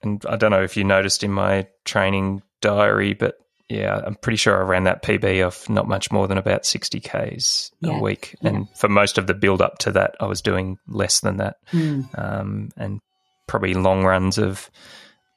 [0.00, 3.34] and I don't know if you noticed in my training diary, but
[3.68, 7.00] yeah, I'm pretty sure I ran that PB of not much more than about 60
[7.00, 7.98] Ks yeah.
[7.98, 8.36] a week.
[8.42, 8.74] And yeah.
[8.76, 11.56] for most of the build up to that, I was doing less than that.
[11.72, 12.16] Mm.
[12.16, 13.00] Um, and
[13.48, 14.70] probably long runs of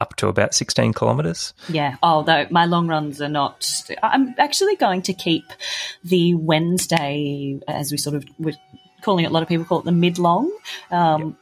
[0.06, 1.54] up to about 16 kilometres.
[1.68, 3.68] Yeah, although my long runs are not.
[4.04, 5.46] I'm actually going to keep
[6.04, 8.54] the Wednesday, as we sort of were
[9.02, 10.52] calling it, a lot of people call it the mid long.
[10.92, 11.34] Um, yep.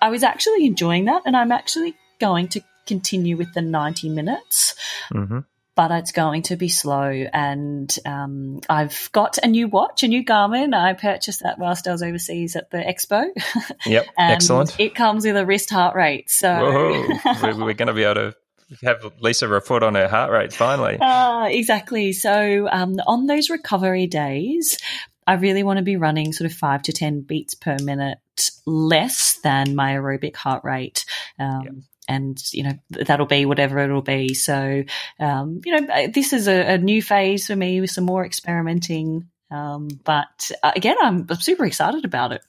[0.00, 4.74] I was actually enjoying that, and I'm actually going to continue with the 90 minutes.
[5.12, 5.40] Mm-hmm
[5.74, 7.08] but it's going to be slow.
[7.32, 10.74] And um, I've got a new watch, a new Garmin.
[10.74, 13.28] I purchased that whilst I was overseas at the expo.
[13.86, 14.78] Yep, excellent.
[14.78, 16.30] It comes with a wrist heart rate.
[16.30, 17.08] So
[17.42, 18.34] we're, we're going to be able to
[18.82, 20.98] have Lisa report on her heart rate finally.
[21.00, 22.12] Uh, exactly.
[22.12, 24.78] So um, on those recovery days,
[25.26, 28.18] I really want to be running sort of five to 10 beats per minute
[28.66, 31.04] less than my aerobic heart rate.
[31.38, 31.74] Um, yep
[32.12, 34.34] and you know that'll be whatever it'll be.
[34.34, 34.84] So
[35.18, 39.28] um, you know this is a, a, new phase for me with some more experimenting.
[39.50, 42.42] Um, but uh, again, I'm, I'm, super excited about it.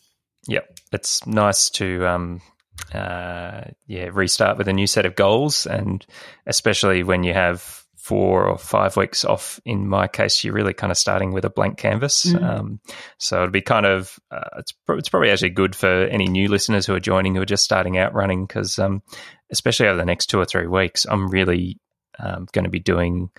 [0.47, 0.61] Yeah,
[0.91, 2.41] it's nice to um,
[2.93, 6.05] uh, yeah restart with a new set of goals, and
[6.45, 9.62] especially when you have four or five weeks off.
[9.64, 12.26] In my case, you're really kind of starting with a blank canvas.
[12.26, 12.43] Mm-hmm.
[12.43, 12.80] Um,
[13.18, 16.86] so it'd be kind of uh, it's it's probably actually good for any new listeners
[16.86, 19.01] who are joining who are just starting out running because um,
[19.51, 21.80] especially over the next two or three weeks, I'm really
[22.20, 23.30] um, going to be doing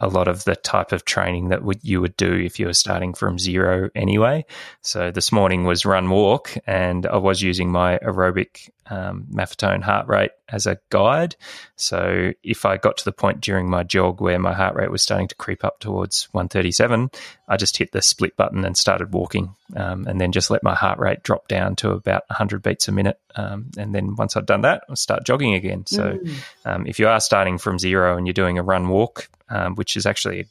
[0.00, 2.74] a lot of the type of training that would you would do if you were
[2.74, 4.44] starting from zero anyway.
[4.82, 10.08] So this morning was run walk, and I was using my aerobic um, Maffetone heart
[10.08, 11.36] rate as a guide.
[11.76, 15.02] So if I got to the point during my jog where my heart rate was
[15.02, 17.10] starting to creep up towards 137,
[17.48, 20.74] I just hit the split button and started walking, um, and then just let my
[20.74, 23.18] heart rate drop down to about 100 beats a minute.
[23.34, 25.84] Um, and then once I'd done that, I'll start jogging again.
[25.86, 26.36] So mm.
[26.64, 29.96] Um, if you are starting from zero and you're doing a run walk, um, which
[29.96, 30.44] is actually a,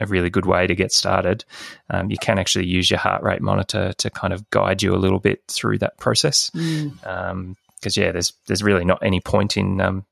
[0.00, 1.44] a really good way to get started.
[1.90, 4.96] Um, you can actually use your heart rate monitor to kind of guide you a
[4.96, 6.50] little bit through that process.
[6.50, 7.06] Mm.
[7.06, 10.04] Um, because yeah, there's there's really not any point in um,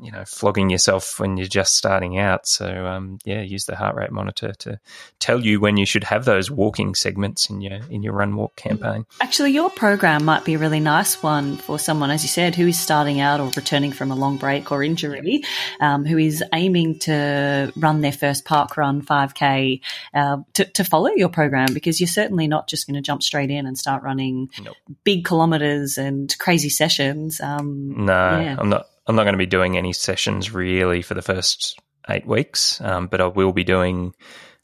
[0.00, 2.46] you know flogging yourself when you're just starting out.
[2.46, 4.80] So um, yeah, use the heart rate monitor to
[5.18, 8.56] tell you when you should have those walking segments in your in your run walk
[8.56, 9.06] campaign.
[9.20, 12.66] Actually, your program might be a really nice one for someone, as you said, who
[12.66, 15.42] is starting out or returning from a long break or injury,
[15.80, 19.80] um, who is aiming to run their first park run 5k
[20.14, 23.50] uh, to, to follow your program because you're certainly not just going to jump straight
[23.50, 24.76] in and start running nope.
[25.04, 27.40] big kilometers and crazy sessions.
[27.40, 28.56] Um, no, yeah.
[28.58, 28.86] I'm not.
[29.06, 31.78] I'm not going to be doing any sessions really for the first
[32.08, 34.14] eight weeks, um, but I will be doing,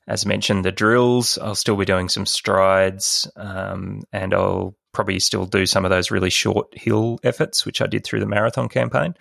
[0.06, 1.38] as mentioned, the drills.
[1.38, 6.10] I'll still be doing some strides, um, and I'll probably still do some of those
[6.10, 9.14] really short hill efforts, which I did through the marathon campaign.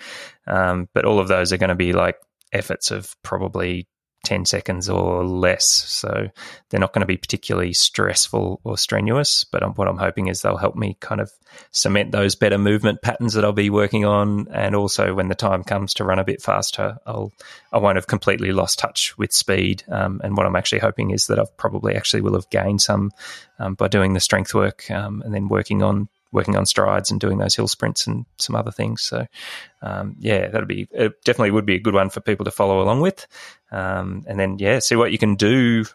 [0.47, 2.17] Um, but all of those are going to be like
[2.53, 3.87] efforts of probably
[4.25, 5.65] 10 seconds or less.
[5.65, 6.29] So
[6.69, 9.45] they're not going to be particularly stressful or strenuous.
[9.45, 11.31] But what I'm hoping is they'll help me kind of
[11.71, 14.47] cement those better movement patterns that I'll be working on.
[14.51, 17.31] And also when the time comes to run a bit faster, I'll,
[17.71, 19.83] I won't have completely lost touch with speed.
[19.89, 23.11] Um, and what I'm actually hoping is that I've probably actually will have gained some
[23.59, 27.19] um, by doing the strength work um, and then working on working on strides and
[27.19, 29.01] doing those hill sprints and some other things.
[29.01, 29.25] So,
[29.81, 32.81] um, yeah, that'd be it definitely would be a good one for people to follow
[32.81, 33.25] along with.
[33.71, 35.85] Um, and then yeah, see what you can do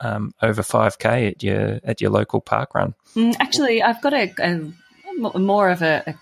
[0.00, 2.94] um, over 5k at your at your local park run.
[3.14, 6.14] Mm, actually, I've got a, a more of a, a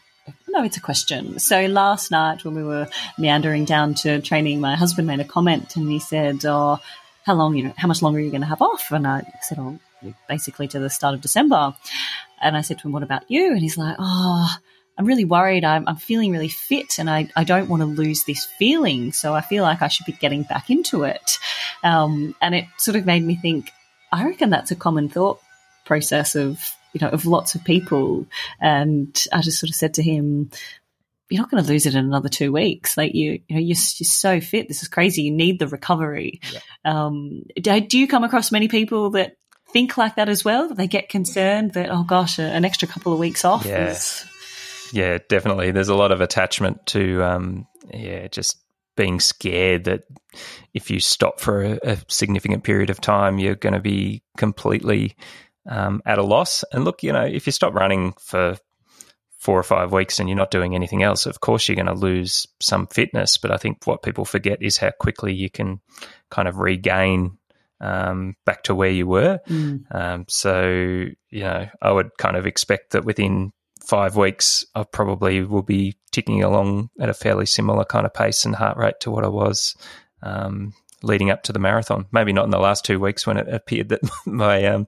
[0.48, 1.38] no, it's a question.
[1.38, 5.76] So last night when we were meandering down to training, my husband made a comment
[5.76, 6.80] and he said, "Oh,
[7.24, 9.22] how long you know, how much longer are you going to have off?" And I
[9.42, 9.78] said, "Oh,
[10.28, 11.74] basically to the start of December."
[12.40, 14.56] And I said to him, "What about you?" And he's like, "Oh."
[14.96, 15.64] I'm really worried.
[15.64, 19.12] I'm, I'm feeling really fit and I, I don't want to lose this feeling.
[19.12, 21.38] So I feel like I should be getting back into it.
[21.84, 23.70] Um, and it sort of made me think,
[24.10, 25.38] I reckon that's a common thought
[25.84, 26.60] process of,
[26.92, 28.26] you know, of lots of people.
[28.60, 30.50] And I just sort of said to him,
[31.30, 32.96] you're not going to lose it in another two weeks.
[32.96, 34.66] Like you, you know, you're, you're so fit.
[34.66, 35.22] This is crazy.
[35.22, 36.40] You need the recovery.
[36.52, 36.60] Yeah.
[36.84, 39.36] Um, do, do you come across many people that
[39.72, 40.72] think like that as well?
[40.72, 43.90] They get concerned that, oh gosh, an extra couple of weeks off yeah.
[43.90, 44.24] is
[44.92, 45.70] yeah, definitely.
[45.70, 48.58] There's a lot of attachment to, um, yeah, just
[48.96, 50.04] being scared that
[50.74, 55.16] if you stop for a, a significant period of time, you're going to be completely
[55.68, 56.64] um, at a loss.
[56.72, 58.56] And look, you know, if you stop running for
[59.38, 61.94] four or five weeks and you're not doing anything else, of course you're going to
[61.94, 63.36] lose some fitness.
[63.36, 65.80] But I think what people forget is how quickly you can
[66.30, 67.37] kind of regain
[67.80, 69.40] um, back to where you were.
[69.48, 69.84] Mm.
[69.90, 70.70] Um, so,
[71.30, 73.52] you know, I would kind of expect that within
[73.84, 78.44] five weeks, I probably will be ticking along at a fairly similar kind of pace
[78.44, 79.76] and heart rate to what I was
[80.22, 82.06] um, leading up to the marathon.
[82.12, 84.86] Maybe not in the last two weeks when it appeared that my um,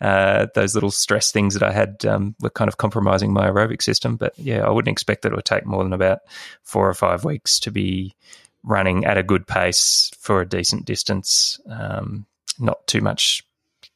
[0.00, 3.82] uh, those little stress things that I had um, were kind of compromising my aerobic
[3.82, 4.16] system.
[4.16, 6.20] But yeah, I wouldn't expect that it would take more than about
[6.62, 8.14] four or five weeks to be
[8.62, 11.60] running at a good pace for a decent distance.
[11.68, 12.26] Um,
[12.60, 13.42] not too much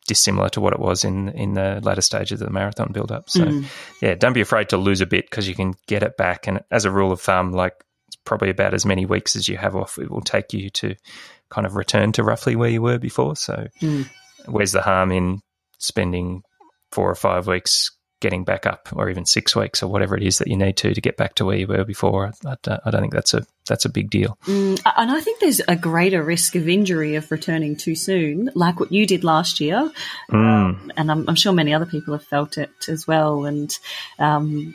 [0.06, 3.30] dissimilar to what it was in in the latter stages of the marathon build up.
[3.30, 3.64] So mm.
[4.02, 6.46] yeah, don't be afraid to lose a bit because you can get it back.
[6.46, 7.74] And as a rule of thumb, like
[8.08, 10.94] it's probably about as many weeks as you have off, it will take you to
[11.50, 13.36] kind of return to roughly where you were before.
[13.36, 14.08] So mm.
[14.46, 15.40] where's the harm in
[15.78, 16.42] spending
[16.92, 17.90] four or five weeks
[18.24, 20.94] getting back up, or even six weeks, or whatever it is that you need to
[20.94, 22.32] to get back to where you were before.
[22.46, 24.38] I, I don't think that's a that's a big deal.
[24.46, 28.80] Mm, and I think there's a greater risk of injury of returning too soon, like
[28.80, 29.92] what you did last year.
[30.30, 30.54] Mm.
[30.54, 33.44] Um, and I'm, I'm, sure many other people have felt it as well.
[33.44, 33.76] And
[34.18, 34.74] um,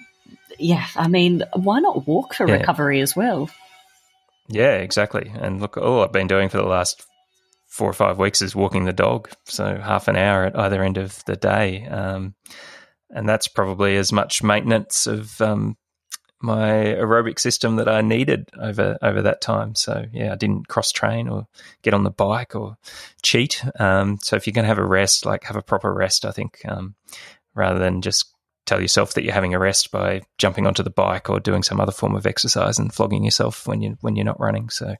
[0.59, 2.57] yeah, I mean, why not walk for yeah.
[2.57, 3.49] recovery as well?
[4.47, 5.31] Yeah, exactly.
[5.33, 7.03] And look, all I've been doing for the last
[7.67, 9.29] four or five weeks is walking the dog.
[9.45, 11.85] So half an hour at either end of the day.
[11.87, 12.35] Um,
[13.09, 15.77] and that's probably as much maintenance of um,
[16.41, 19.75] my aerobic system that I needed over over that time.
[19.75, 21.47] So yeah, I didn't cross train or
[21.81, 22.77] get on the bike or
[23.21, 23.63] cheat.
[23.79, 26.31] Um, so if you're going to have a rest, like have a proper rest, I
[26.31, 26.95] think, um,
[27.53, 28.33] rather than just
[28.65, 31.81] tell yourself that you're having a rest by jumping onto the bike or doing some
[31.81, 34.69] other form of exercise and flogging yourself when you when you're not running.
[34.69, 34.95] So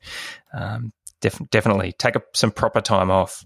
[0.54, 0.92] um,
[1.22, 3.46] def- definitely take a, some proper time off.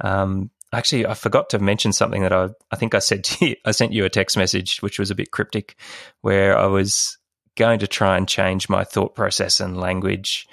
[0.00, 3.56] Um, actually, I forgot to mention something that I I think I said to you.
[3.64, 5.76] I sent you a text message which was a bit cryptic,
[6.20, 7.18] where I was
[7.56, 10.46] going to try and change my thought process and language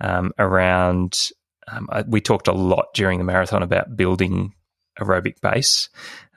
[0.00, 1.30] um, around.
[1.70, 4.54] Um, I, we talked a lot during the marathon about building
[5.00, 5.88] aerobic base,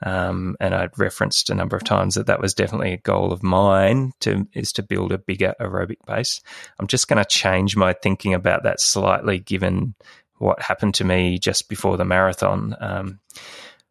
[0.03, 3.43] um, and I'd referenced a number of times that that was definitely a goal of
[3.43, 6.41] mine to is to build a bigger aerobic base.
[6.79, 9.95] I'm just going to change my thinking about that slightly, given
[10.37, 13.19] what happened to me just before the marathon, um,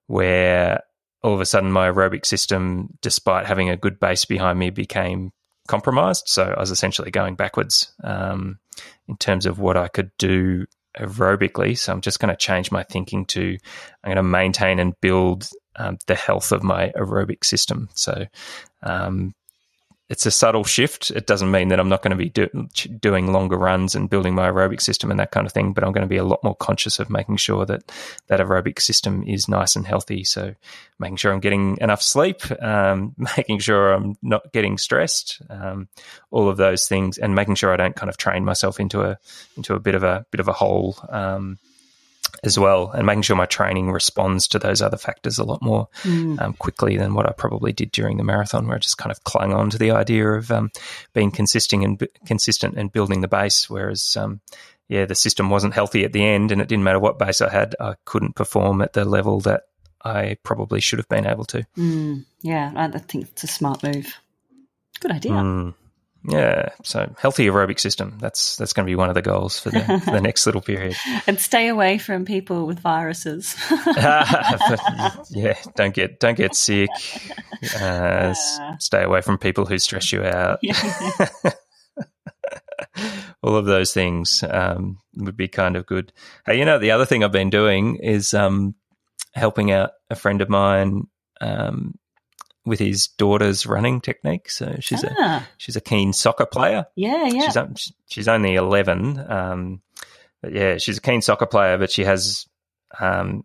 [0.06, 0.82] where
[1.22, 5.32] all of a sudden my aerobic system, despite having a good base behind me, became
[5.68, 6.24] compromised.
[6.26, 8.58] So I was essentially going backwards um,
[9.08, 10.66] in terms of what I could do
[10.98, 11.76] aerobically.
[11.76, 13.56] So I'm just going to change my thinking to
[14.02, 17.88] I'm going to maintain and build um, the health of my aerobic system.
[17.94, 18.26] So
[18.82, 19.34] um,
[20.10, 21.10] it's a subtle shift.
[21.10, 22.48] It doesn't mean that I'm not going to be do,
[23.00, 25.92] doing longer runs and building my aerobic system and that kind of thing, but I'm
[25.92, 27.90] going to be a lot more conscious of making sure that
[28.26, 30.22] that aerobic system is nice and healthy.
[30.22, 30.54] So,
[30.98, 35.88] making sure I'm getting enough sleep, um, making sure I'm not getting stressed, um,
[36.30, 39.18] all of those things, and making sure I don't kind of train myself into a
[39.56, 40.98] into a bit of a bit of a hole.
[41.08, 41.58] Um,
[42.42, 45.88] as well, and making sure my training responds to those other factors a lot more
[46.02, 46.40] mm.
[46.40, 49.22] um, quickly than what I probably did during the marathon, where I just kind of
[49.24, 50.70] clung on to the idea of um,
[51.12, 53.70] being consistent and consistent and building the base.
[53.70, 54.40] Whereas, um,
[54.88, 57.50] yeah, the system wasn't healthy at the end, and it didn't matter what base I
[57.50, 59.64] had, I couldn't perform at the level that
[60.04, 61.66] I probably should have been able to.
[61.78, 62.24] Mm.
[62.42, 64.18] Yeah, I think it's a smart move.
[65.00, 65.32] Good idea.
[65.32, 65.74] Mm.
[66.26, 68.16] Yeah, so healthy aerobic system.
[68.18, 70.62] That's that's going to be one of the goals for the, for the next little
[70.62, 70.96] period.
[71.26, 73.54] and stay away from people with viruses.
[75.30, 76.88] yeah, don't get don't get sick.
[77.78, 78.32] Uh,
[78.78, 80.60] stay away from people who stress you out.
[83.42, 86.10] All of those things um, would be kind of good.
[86.46, 88.74] Hey, you know, the other thing I've been doing is um,
[89.34, 91.08] helping out a friend of mine
[91.42, 91.98] um,
[92.66, 94.50] with his daughter's running technique.
[94.50, 95.46] So she's ah.
[95.46, 96.86] a she's a keen soccer player.
[96.96, 97.50] Yeah, yeah.
[97.50, 99.18] She's she's only eleven.
[99.30, 99.82] Um,
[100.42, 102.46] but yeah, she's a keen soccer player, but she has,
[103.00, 103.44] um,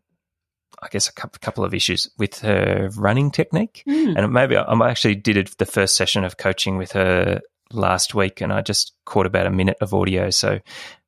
[0.82, 3.84] I guess, a couple of issues with her running technique.
[3.88, 4.18] Mm.
[4.18, 7.42] And maybe I, I actually did the first session of coaching with her
[7.72, 10.30] last week, and I just caught about a minute of audio.
[10.30, 10.60] So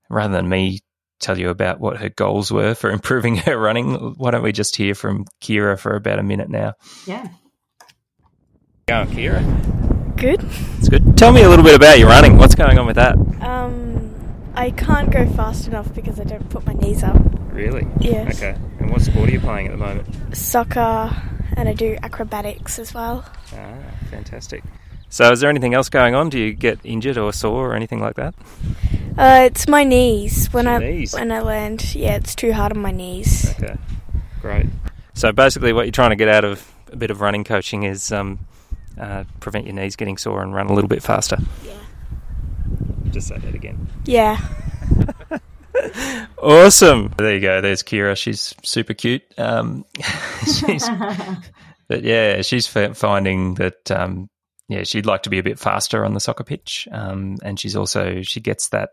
[0.09, 0.79] rather than me
[1.19, 4.75] tell you about what her goals were for improving her running, why don't we just
[4.75, 6.73] hear from Kira for about a minute now?
[7.05, 7.27] Yeah
[8.91, 10.17] going, Kira?
[10.17, 10.43] Good.
[10.77, 11.17] It's good.
[11.17, 12.35] Tell me a little bit about your running.
[12.37, 13.15] What's going on with that?
[13.41, 14.13] Um,
[14.53, 17.15] I can't go fast enough because I don't put my knees up.
[17.53, 17.87] Really?
[18.01, 18.35] Yes.
[18.35, 18.57] Okay.
[18.79, 20.35] And what sport are you playing at the moment?
[20.35, 21.09] Soccer,
[21.55, 23.23] and I do acrobatics as well.
[23.53, 23.75] Ah,
[24.09, 24.61] fantastic.
[25.07, 26.29] So, is there anything else going on?
[26.29, 28.35] Do you get injured or sore or anything like that?
[29.17, 30.51] Uh, it's my knees.
[30.51, 31.13] When Your I knees.
[31.13, 33.51] when I land, yeah, it's too hard on my knees.
[33.51, 33.77] Okay,
[34.41, 34.65] great.
[35.13, 38.11] So basically, what you're trying to get out of a bit of running coaching is
[38.11, 38.39] um,
[38.99, 41.37] uh, prevent your knees getting sore and run a little bit faster.
[41.65, 41.73] Yeah.
[43.11, 43.87] Just say that again.
[44.05, 44.39] Yeah.
[46.37, 47.13] awesome.
[47.17, 47.61] There you go.
[47.61, 48.15] There's Kira.
[48.15, 49.23] She's super cute.
[49.37, 49.85] Um,
[50.43, 50.87] she's,
[51.87, 54.29] but yeah, she's finding that um,
[54.71, 57.75] yeah, she'd like to be a bit faster on the soccer pitch, um, and she's
[57.75, 58.91] also she gets that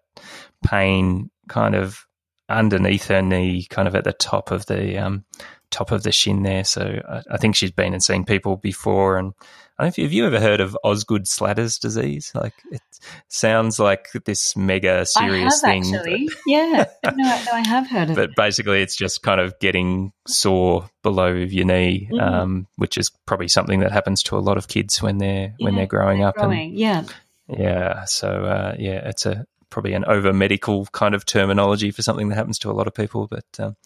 [0.65, 2.05] pain kind of
[2.49, 5.25] underneath her knee, kind of at the top of the um,
[5.71, 6.64] top of the shin there.
[6.64, 9.19] So I, I, think she's been and seen people before.
[9.19, 9.33] And
[9.79, 12.33] I don't know if you, have you ever heard of Osgood Schlatters disease?
[12.35, 12.81] Like it
[13.29, 15.95] sounds like this mega serious I have, thing.
[15.95, 18.31] Actually, yeah, no, no, I have heard of but it.
[18.35, 22.21] But basically, it's just kind of getting sore below your knee, mm.
[22.21, 25.64] um, which is probably something that happens to a lot of kids when they're yeah,
[25.64, 26.37] when they're growing they're up.
[26.37, 27.05] Growing, and, yeah.
[27.49, 32.29] Yeah, so uh, yeah, it's a probably an over medical kind of terminology for something
[32.29, 33.27] that happens to a lot of people.
[33.27, 33.77] But um,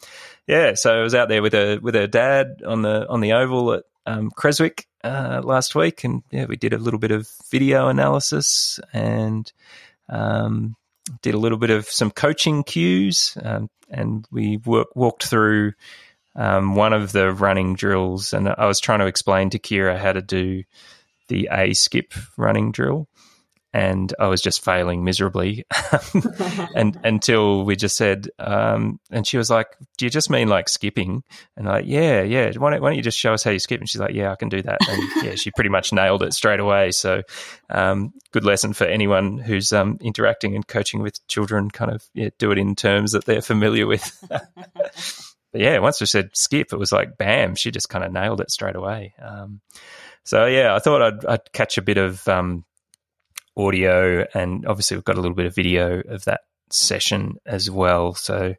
[0.47, 3.33] yeah, so I was out there with a with her dad on the on the
[3.33, 7.28] oval at um, Creswick uh, last week, and yeah, we did a little bit of
[7.51, 9.53] video analysis and
[10.09, 10.76] um,
[11.22, 15.72] did a little bit of some coaching cues, um, and we work, walked through.
[16.35, 20.14] Um, one of the running drills, and I was trying to explain to Kira how
[20.14, 20.62] to do
[21.28, 23.07] the A skip running drill
[23.73, 25.64] and I was just failing miserably.
[26.75, 30.68] and until we just said, um, and she was like, "Do you just mean like
[30.68, 31.23] skipping?"
[31.57, 32.53] And I'm like, "Yeah, yeah.
[32.57, 34.33] Why don't, why don't you just show us how you skip?" And she's like, "Yeah,
[34.33, 36.91] I can do that." And yeah, she pretty much nailed it straight away.
[36.91, 37.23] So,
[37.70, 41.70] um, good lesson for anyone who's um, interacting and coaching with children.
[41.70, 44.16] Kind of yeah, do it in terms that they're familiar with.
[44.29, 47.55] but yeah, once we said skip, it was like bam.
[47.55, 49.14] She just kind of nailed it straight away.
[49.20, 49.61] Um,
[50.25, 52.64] so yeah, I thought I'd, I'd catch a bit of um,
[53.57, 58.14] audio, and obviously we've got a little bit of video of that session as well.
[58.14, 58.55] So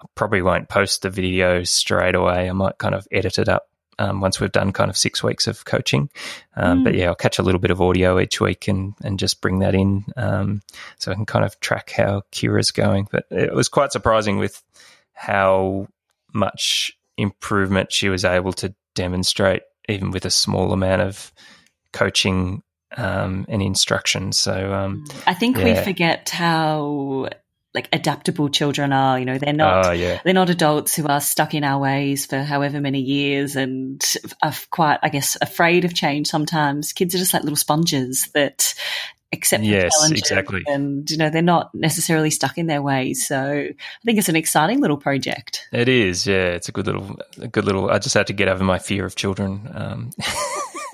[0.00, 2.48] I probably won't post the video straight away.
[2.48, 3.68] I might kind of edit it up
[3.98, 6.10] um, once we've done kind of six weeks of coaching.
[6.54, 6.84] Um, mm.
[6.84, 9.60] But yeah, I'll catch a little bit of audio each week and, and just bring
[9.60, 10.62] that in um,
[10.98, 13.08] so I can kind of track how Kira's going.
[13.10, 14.62] But it was quite surprising with
[15.12, 15.88] how
[16.32, 21.32] much improvement she was able to demonstrate, even with a small amount of
[21.92, 22.62] coaching
[22.96, 24.32] um, and instruction.
[24.32, 25.64] So um, I think yeah.
[25.64, 27.28] we forget how
[27.76, 29.18] like adaptable children are.
[29.18, 30.20] You know, they're not oh, yeah.
[30.24, 34.02] they're not adults who are stuck in our ways for however many years and
[34.42, 36.26] are quite, I guess, afraid of change.
[36.26, 38.74] Sometimes kids are just like little sponges that
[39.32, 40.62] accept yes, challenges exactly.
[40.66, 44.36] and you know they're not necessarily stuck in their ways so i think it's an
[44.36, 48.14] exciting little project it is yeah it's a good little a good little i just
[48.14, 50.10] had to get over my fear of children um.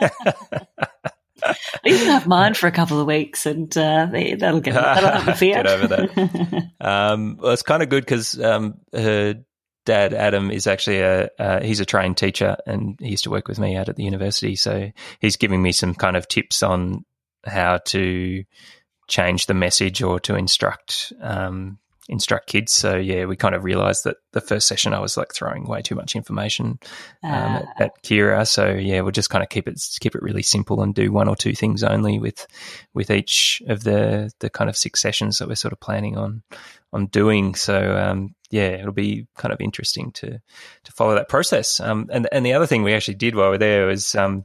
[1.85, 5.55] you can have mine for a couple of weeks, and uh, that'll get that'll fear.
[5.55, 6.71] get over that.
[6.81, 9.43] um, well, it's kind of good because um, her
[9.85, 13.49] dad Adam is actually a uh, he's a trained teacher, and he used to work
[13.49, 14.57] with me out at the university.
[14.57, 14.91] So
[15.21, 17.05] he's giving me some kind of tips on
[17.45, 18.45] how to
[19.09, 21.79] change the message or to instruct um,
[22.09, 22.73] instruct kids.
[22.73, 25.83] So yeah, we kind of realized that the first session I was like throwing way
[25.83, 26.79] too much information
[27.23, 27.35] um, uh.
[27.35, 28.47] at, at, Kira.
[28.47, 31.29] So yeah, we'll just kind of keep it keep it really simple and do one
[31.29, 32.47] or two things only with
[32.95, 36.43] with each of the the kind of six sessions that we're sort of planning on
[36.93, 37.55] on doing.
[37.55, 40.41] So um, yeah, it'll be kind of interesting to
[40.85, 41.81] to follow that process.
[41.81, 44.45] Um, and and the other thing we actually did while we are there was um,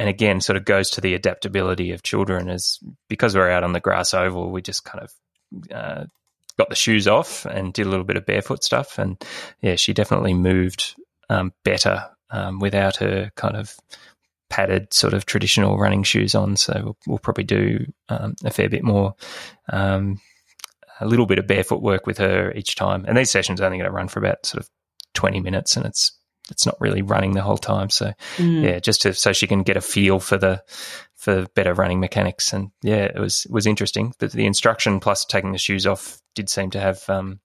[0.00, 2.48] and again, sort of goes to the adaptability of children.
[2.48, 2.80] is
[3.10, 5.12] because we're out on the grass oval, we just kind of
[5.70, 6.04] uh,
[6.60, 8.98] got the shoes off and did a little bit of barefoot stuff.
[8.98, 9.16] And
[9.62, 10.94] yeah, she definitely moved
[11.30, 13.74] um, better um, without her kind of
[14.50, 16.56] padded sort of traditional running shoes on.
[16.56, 19.14] So we'll, we'll probably do um, a fair bit more,
[19.72, 20.20] um,
[21.00, 23.06] a little bit of barefoot work with her each time.
[23.08, 24.68] And these sessions are only going to run for about sort of
[25.14, 26.12] 20 minutes and it's
[26.50, 27.90] it's not really running the whole time.
[27.90, 28.64] So mm.
[28.64, 30.62] yeah, just to, so she can get a feel for the
[31.20, 32.52] for better running mechanics.
[32.52, 34.14] And yeah, it was was interesting.
[34.18, 37.40] But the instruction plus taking the shoes off did seem to have um,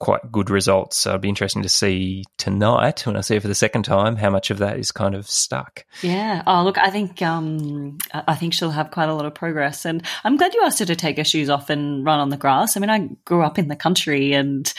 [0.00, 0.98] quite good results.
[0.98, 4.16] So it'd be interesting to see tonight when I see it for the second time
[4.16, 5.86] how much of that is kind of stuck.
[6.02, 6.42] Yeah.
[6.44, 10.04] Oh, look, I think um, I think she'll have quite a lot of progress, and
[10.24, 12.76] I'm glad you asked her to take her shoes off and run on the grass.
[12.76, 14.70] I mean, I grew up in the country, and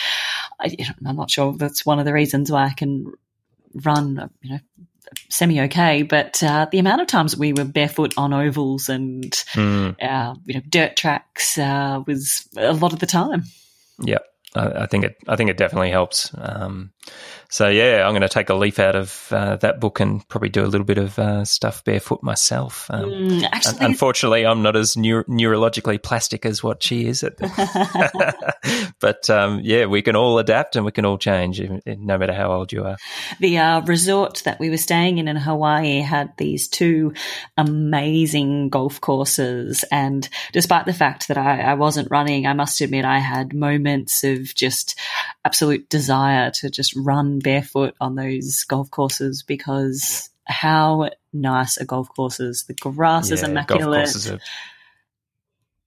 [0.59, 0.75] I,
[1.05, 3.13] I'm not sure that's one of the reasons why I can
[3.73, 4.29] run.
[4.41, 4.59] You know.
[5.30, 9.95] Semi okay, but uh, the amount of times we were barefoot on ovals and mm.
[10.01, 13.43] uh, you know dirt tracks uh, was a lot of the time.
[13.99, 14.20] Yeah,
[14.55, 15.18] I, think it.
[15.28, 16.32] I think it definitely helps.
[16.38, 16.91] Um,
[17.49, 20.49] so yeah, I'm going to take a leaf out of uh, that book and probably
[20.49, 22.87] do a little bit of uh, stuff barefoot myself.
[22.89, 27.23] Um, mm, actually, unfortunately, I'm not as neuro- neurologically plastic as what she is.
[28.99, 32.51] but um, yeah, we can all adapt and we can all change, no matter how
[32.51, 32.97] old you are.
[33.39, 37.13] The uh, resort that we were staying in in Hawaii had these two
[37.57, 43.05] amazing golf courses, and despite the fact that I, I wasn't running, I must admit
[43.05, 44.99] I had moments of just
[45.45, 52.09] absolute desire to just run barefoot on those golf courses because how nice are golf
[52.15, 52.65] courses?
[52.67, 54.09] The grass yeah, is immaculate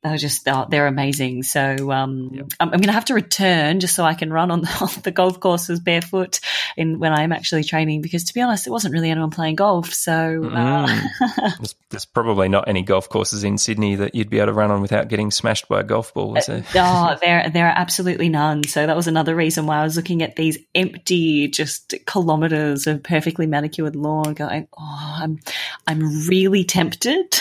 [0.02, 1.42] they're just they're, they're amazing.
[1.42, 2.46] So um, yep.
[2.60, 5.02] I'm, I'm going to have to return just so I can run on the, on
[5.02, 6.38] the, golf courses barefoot
[6.76, 8.00] in when I'm actually training.
[8.00, 9.92] Because to be honest, it wasn't really anyone playing golf.
[9.92, 11.56] So uh, mm.
[11.58, 14.70] there's, there's, probably not any golf courses in Sydney that you'd be able to run
[14.70, 16.36] on without getting smashed by a golf ball.
[16.36, 16.64] Is there?
[16.76, 18.62] oh, there there are absolutely none.
[18.64, 23.02] So that was another reason why I was looking at these empty, just kilometres of
[23.02, 25.40] perfectly manicured lawn, going, oh, I'm
[25.88, 27.40] I'm really tempted,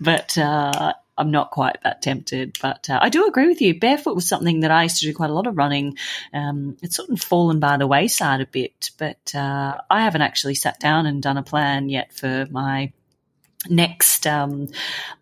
[0.00, 0.38] but.
[0.38, 2.58] Uh, I'm not quite that tempted.
[2.62, 3.78] But uh, I do agree with you.
[3.78, 5.96] Barefoot was something that I used to do quite a lot of running.
[6.32, 10.54] Um, it's sort of fallen by the wayside a bit, but uh, I haven't actually
[10.54, 12.92] sat down and done a plan yet for my
[13.68, 14.68] next um,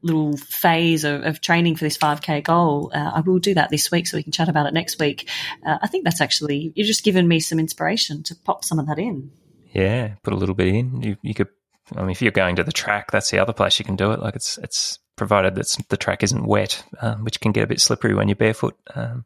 [0.02, 3.90] little phase of, of, training for this 5k goal uh, i will do that this
[3.90, 5.28] week so we can chat about it next week
[5.64, 8.86] uh, i think that's actually you've just given me some inspiration to pop some of
[8.88, 9.30] that in
[9.72, 11.48] yeah put a little bit in you, you could
[11.96, 14.12] i mean if you're going to the track that's the other place you can do
[14.12, 17.66] it like it's it's provided that the track isn't wet, um, which can get a
[17.66, 18.76] bit slippery when you're barefoot.
[18.94, 19.24] Um,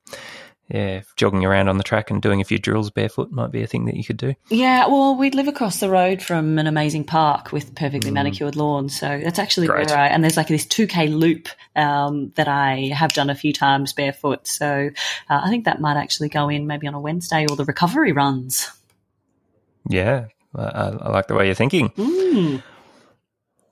[0.70, 3.66] yeah, jogging around on the track and doing a few drills barefoot might be a
[3.66, 4.34] thing that you could do.
[4.51, 8.14] Yeah, well, we'd live across the road from an amazing park with perfectly mm.
[8.14, 9.88] manicured lawns, so that's actually Great.
[9.88, 10.07] where I.
[10.07, 14.47] And there's like this 2k loop um, that I have done a few times barefoot,
[14.47, 14.91] so
[15.28, 18.12] uh, I think that might actually go in maybe on a Wednesday or the recovery
[18.12, 18.70] runs.
[19.88, 21.88] Yeah, I, I like the way you're thinking.
[21.91, 22.62] Mm.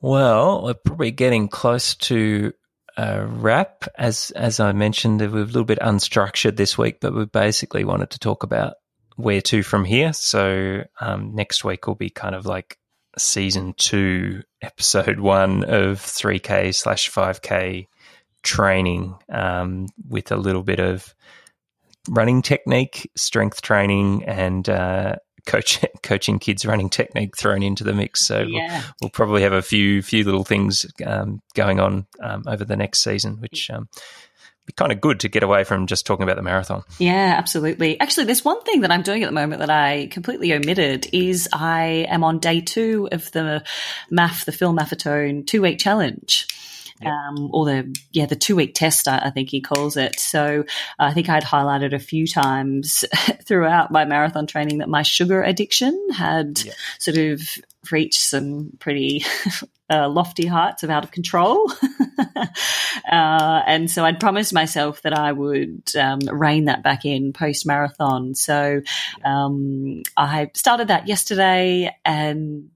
[0.01, 2.53] Well, we're probably getting close to
[2.97, 3.85] a wrap.
[3.97, 8.11] As as I mentioned, we're a little bit unstructured this week, but we basically wanted
[8.11, 8.75] to talk about
[9.17, 10.13] where to from here.
[10.13, 12.79] So um, next week will be kind of like
[13.19, 17.89] season two, episode one of 3K slash 5K
[18.43, 21.13] training um, with a little bit of
[22.09, 25.17] running technique, strength training, and uh,
[25.49, 28.25] coach, coaching kids running technique thrown into the mix.
[28.25, 28.81] So yeah.
[28.81, 32.77] we'll, we'll, probably have a few few little things um, going on um, over the
[32.77, 33.89] next season, which um,
[34.67, 36.85] be kind of good to get away from just talking about the marathon.
[36.99, 37.99] Yeah, absolutely.
[37.99, 41.49] Actually, there's one thing that I'm doing at the moment that I completely omitted is
[41.53, 43.65] I am on day two of the
[44.13, 46.47] MAF, the Phil Maffetone two week challenge
[47.05, 50.19] um, or the yeah the two week test I, I, think he calls it.
[50.19, 50.65] So
[50.99, 53.05] I think I'd highlighted a few times
[53.45, 56.59] throughout my marathon training that my sugar addiction had
[56.99, 57.41] sort of
[57.91, 59.25] reached some pretty
[59.91, 61.71] uh, lofty heights of out of control.
[62.19, 67.67] uh, and so I'd promised myself that I would um, rein that back in post
[67.67, 68.35] marathon.
[68.35, 68.83] So
[69.25, 72.71] um, I started that yesterday and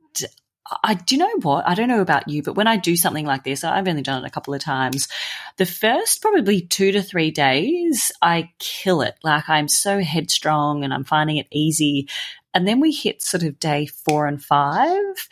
[0.83, 1.66] I do you know what?
[1.68, 4.25] I don't know about you, but when I do something like this, I've only done
[4.25, 5.09] it a couple of times.
[5.57, 9.14] The first probably two to three days, I kill it.
[9.23, 12.09] Like I'm so headstrong and I'm finding it easy.
[12.55, 15.29] And then we hit sort of day four and five.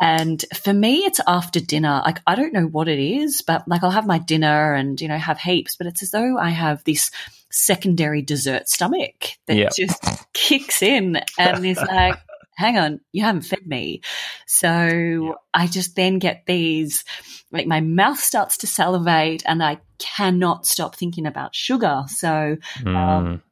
[0.00, 2.02] And for me, it's after dinner.
[2.04, 5.08] Like, I don't know what it is, but like I'll have my dinner and, you
[5.08, 7.10] know, have heaps, but it's as though I have this
[7.50, 9.72] secondary dessert stomach that yep.
[9.74, 10.00] just
[10.32, 12.18] kicks in and is like,
[12.58, 14.02] hang on, you haven't fed me.
[14.46, 15.32] So yeah.
[15.54, 17.04] I just then get these,
[17.52, 22.02] like my mouth starts to salivate and I cannot stop thinking about sugar.
[22.08, 22.96] So, mm.
[22.96, 23.42] um,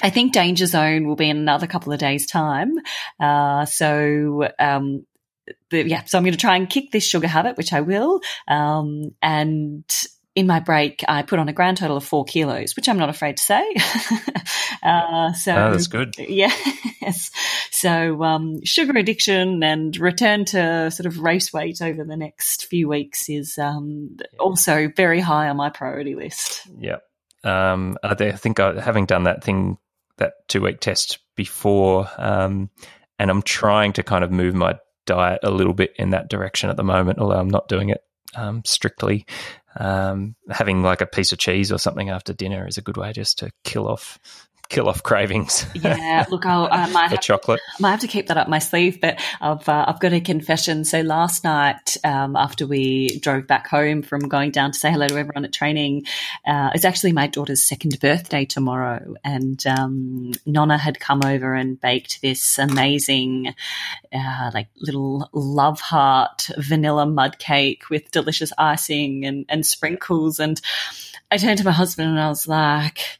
[0.00, 2.74] I think Danger Zone will be in another couple of days' time.
[3.18, 5.06] Uh, so, um,
[5.70, 8.20] the, yeah, so I'm going to try and kick this sugar habit, which I will.
[8.46, 9.84] Um, and
[10.34, 13.10] in my break, I put on a grand total of four kilos, which I'm not
[13.10, 13.74] afraid to say.
[14.82, 16.14] uh, so oh, that's good.
[16.18, 17.30] Yes.
[17.70, 22.88] So um, sugar addiction and return to sort of race weight over the next few
[22.88, 26.62] weeks is um, also very high on my priority list.
[26.78, 26.98] Yeah.
[27.44, 29.78] Um, I think I, having done that thing,
[30.18, 32.70] that two week test before, um,
[33.18, 36.70] and I'm trying to kind of move my diet a little bit in that direction
[36.70, 38.02] at the moment, although I'm not doing it
[38.34, 39.26] um, strictly.
[39.76, 43.12] Um, having like a piece of cheese or something after dinner is a good way
[43.12, 44.18] just to kill off
[44.68, 45.66] kill off cravings.
[45.74, 47.60] yeah, look, I'll, I might have, chocolate.
[47.78, 50.20] I might have to keep that up my sleeve, but I've uh, I've got a
[50.20, 50.84] confession.
[50.84, 55.06] So last night, um, after we drove back home from going down to say hello
[55.08, 56.06] to everyone at training,
[56.46, 61.80] uh, it's actually my daughter's second birthday tomorrow, and um, Nonna had come over and
[61.80, 63.54] baked this amazing,
[64.12, 70.60] uh, like little love heart vanilla mud cake with delicious icing and and sprinkles, and
[71.30, 73.18] I turned to my husband and I was like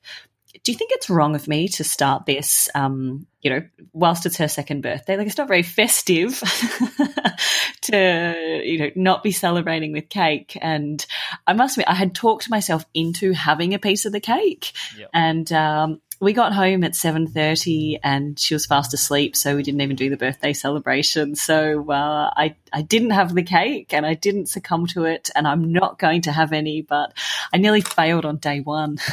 [0.65, 4.37] do you think it's wrong of me to start this, um, you know, whilst it's
[4.37, 5.17] her second birthday?
[5.17, 6.39] Like, it's not very festive
[7.83, 10.57] to, you know, not be celebrating with cake.
[10.61, 11.05] And
[11.49, 14.73] I must admit, I had talked myself into having a piece of the cake.
[14.97, 15.11] Yep.
[15.13, 19.81] And, um, we got home at 7.30 and she was fast asleep so we didn't
[19.81, 21.35] even do the birthday celebration.
[21.35, 25.49] So uh, I, I didn't have the cake and i didn't succumb to it and
[25.49, 27.13] i'm not going to have any but
[27.53, 28.99] i nearly failed on day one.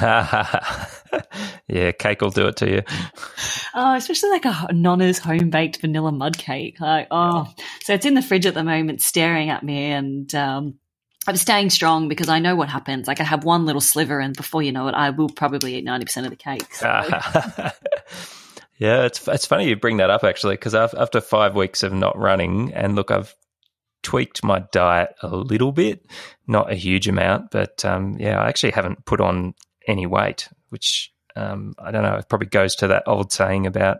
[1.68, 2.82] Yeah cake will do it to you.
[3.74, 6.80] Oh especially like a nonna's home-baked vanilla mud cake.
[6.80, 7.52] Like oh.
[7.84, 10.76] So it's in the fridge at the moment staring at me and um,
[11.28, 13.08] I'm staying strong because I know what happens.
[13.08, 15.84] Like I have one little sliver, and before you know it, I will probably eat
[15.84, 16.74] ninety percent of the cake.
[16.74, 16.88] So.
[18.78, 22.18] yeah, it's it's funny you bring that up actually because after five weeks of not
[22.18, 23.36] running, and look, I've
[24.02, 26.06] tweaked my diet a little bit,
[26.48, 29.54] not a huge amount, but um, yeah, I actually haven't put on
[29.88, 32.16] any weight, which um, I don't know.
[32.16, 34.00] It probably goes to that old saying about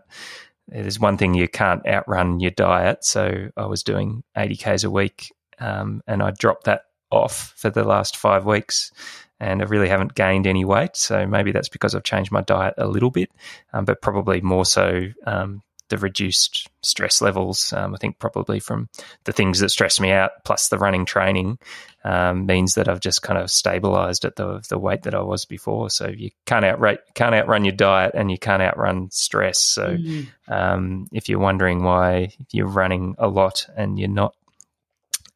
[0.68, 3.04] there's one thing you can't outrun your diet.
[3.04, 7.70] So I was doing 80 k's a week, um, and I dropped that off for
[7.70, 8.92] the last five weeks
[9.40, 10.96] and I really haven't gained any weight.
[10.96, 13.30] So maybe that's because I've changed my diet a little bit,
[13.72, 17.72] um, but probably more so um, the reduced stress levels.
[17.72, 18.90] Um, I think probably from
[19.24, 21.58] the things that stress me out, plus the running training,
[22.04, 25.46] um, means that I've just kind of stabilized at the the weight that I was
[25.46, 25.88] before.
[25.88, 29.58] So you can't outrate, can't outrun your diet, and you can't outrun stress.
[29.58, 31.04] So mm-hmm.
[31.12, 34.34] if you're wondering why you're running a lot and you're not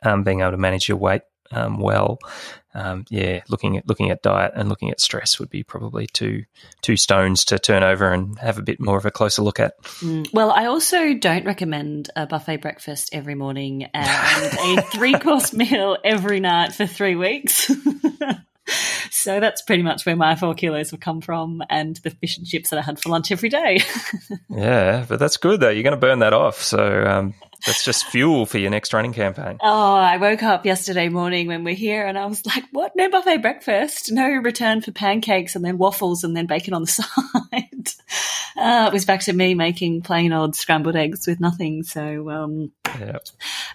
[0.02, 1.22] um, being able to manage your weight
[1.54, 2.18] um, well,
[2.74, 6.44] um, yeah, looking at looking at diet and looking at stress would be probably two
[6.82, 9.80] two stones to turn over and have a bit more of a closer look at.
[10.00, 15.52] Mm, well, I also don't recommend a buffet breakfast every morning and a three course
[15.52, 17.70] meal every night for three weeks.
[19.10, 22.46] so that's pretty much where my four kilos have come from and the fish and
[22.46, 23.82] chips that I had for lunch every day.
[24.48, 25.70] yeah, but that's good though.
[25.70, 26.60] You're going to burn that off.
[26.60, 27.34] So um,
[27.66, 29.58] that's just fuel for your next running campaign.
[29.62, 32.92] Oh, I woke up yesterday morning when we're here and I was like, what?
[32.94, 36.86] No buffet breakfast, no return for pancakes and then waffles and then bacon on the
[36.88, 37.88] side.
[38.56, 41.82] Uh, it was back to me making plain old scrambled eggs with nothing.
[41.82, 43.24] So, um, yep.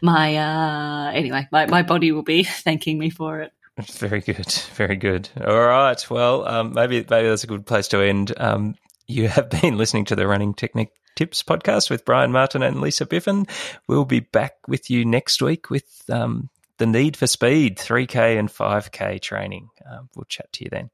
[0.02, 3.52] my, uh, anyway, my, my body will be thanking me for it.
[3.80, 5.30] Very good, very good.
[5.46, 8.34] All right, well, um, maybe maybe that's a good place to end.
[8.36, 8.76] Um,
[9.10, 13.05] you have been listening to the Running Technique Tips podcast with Brian Martin and Lisa
[13.05, 13.47] Biffin.
[13.88, 18.49] We'll be back with you next week with um, the need for speed, 3K and
[18.49, 19.70] 5K training.
[19.86, 20.91] Uh, we'll chat to you then.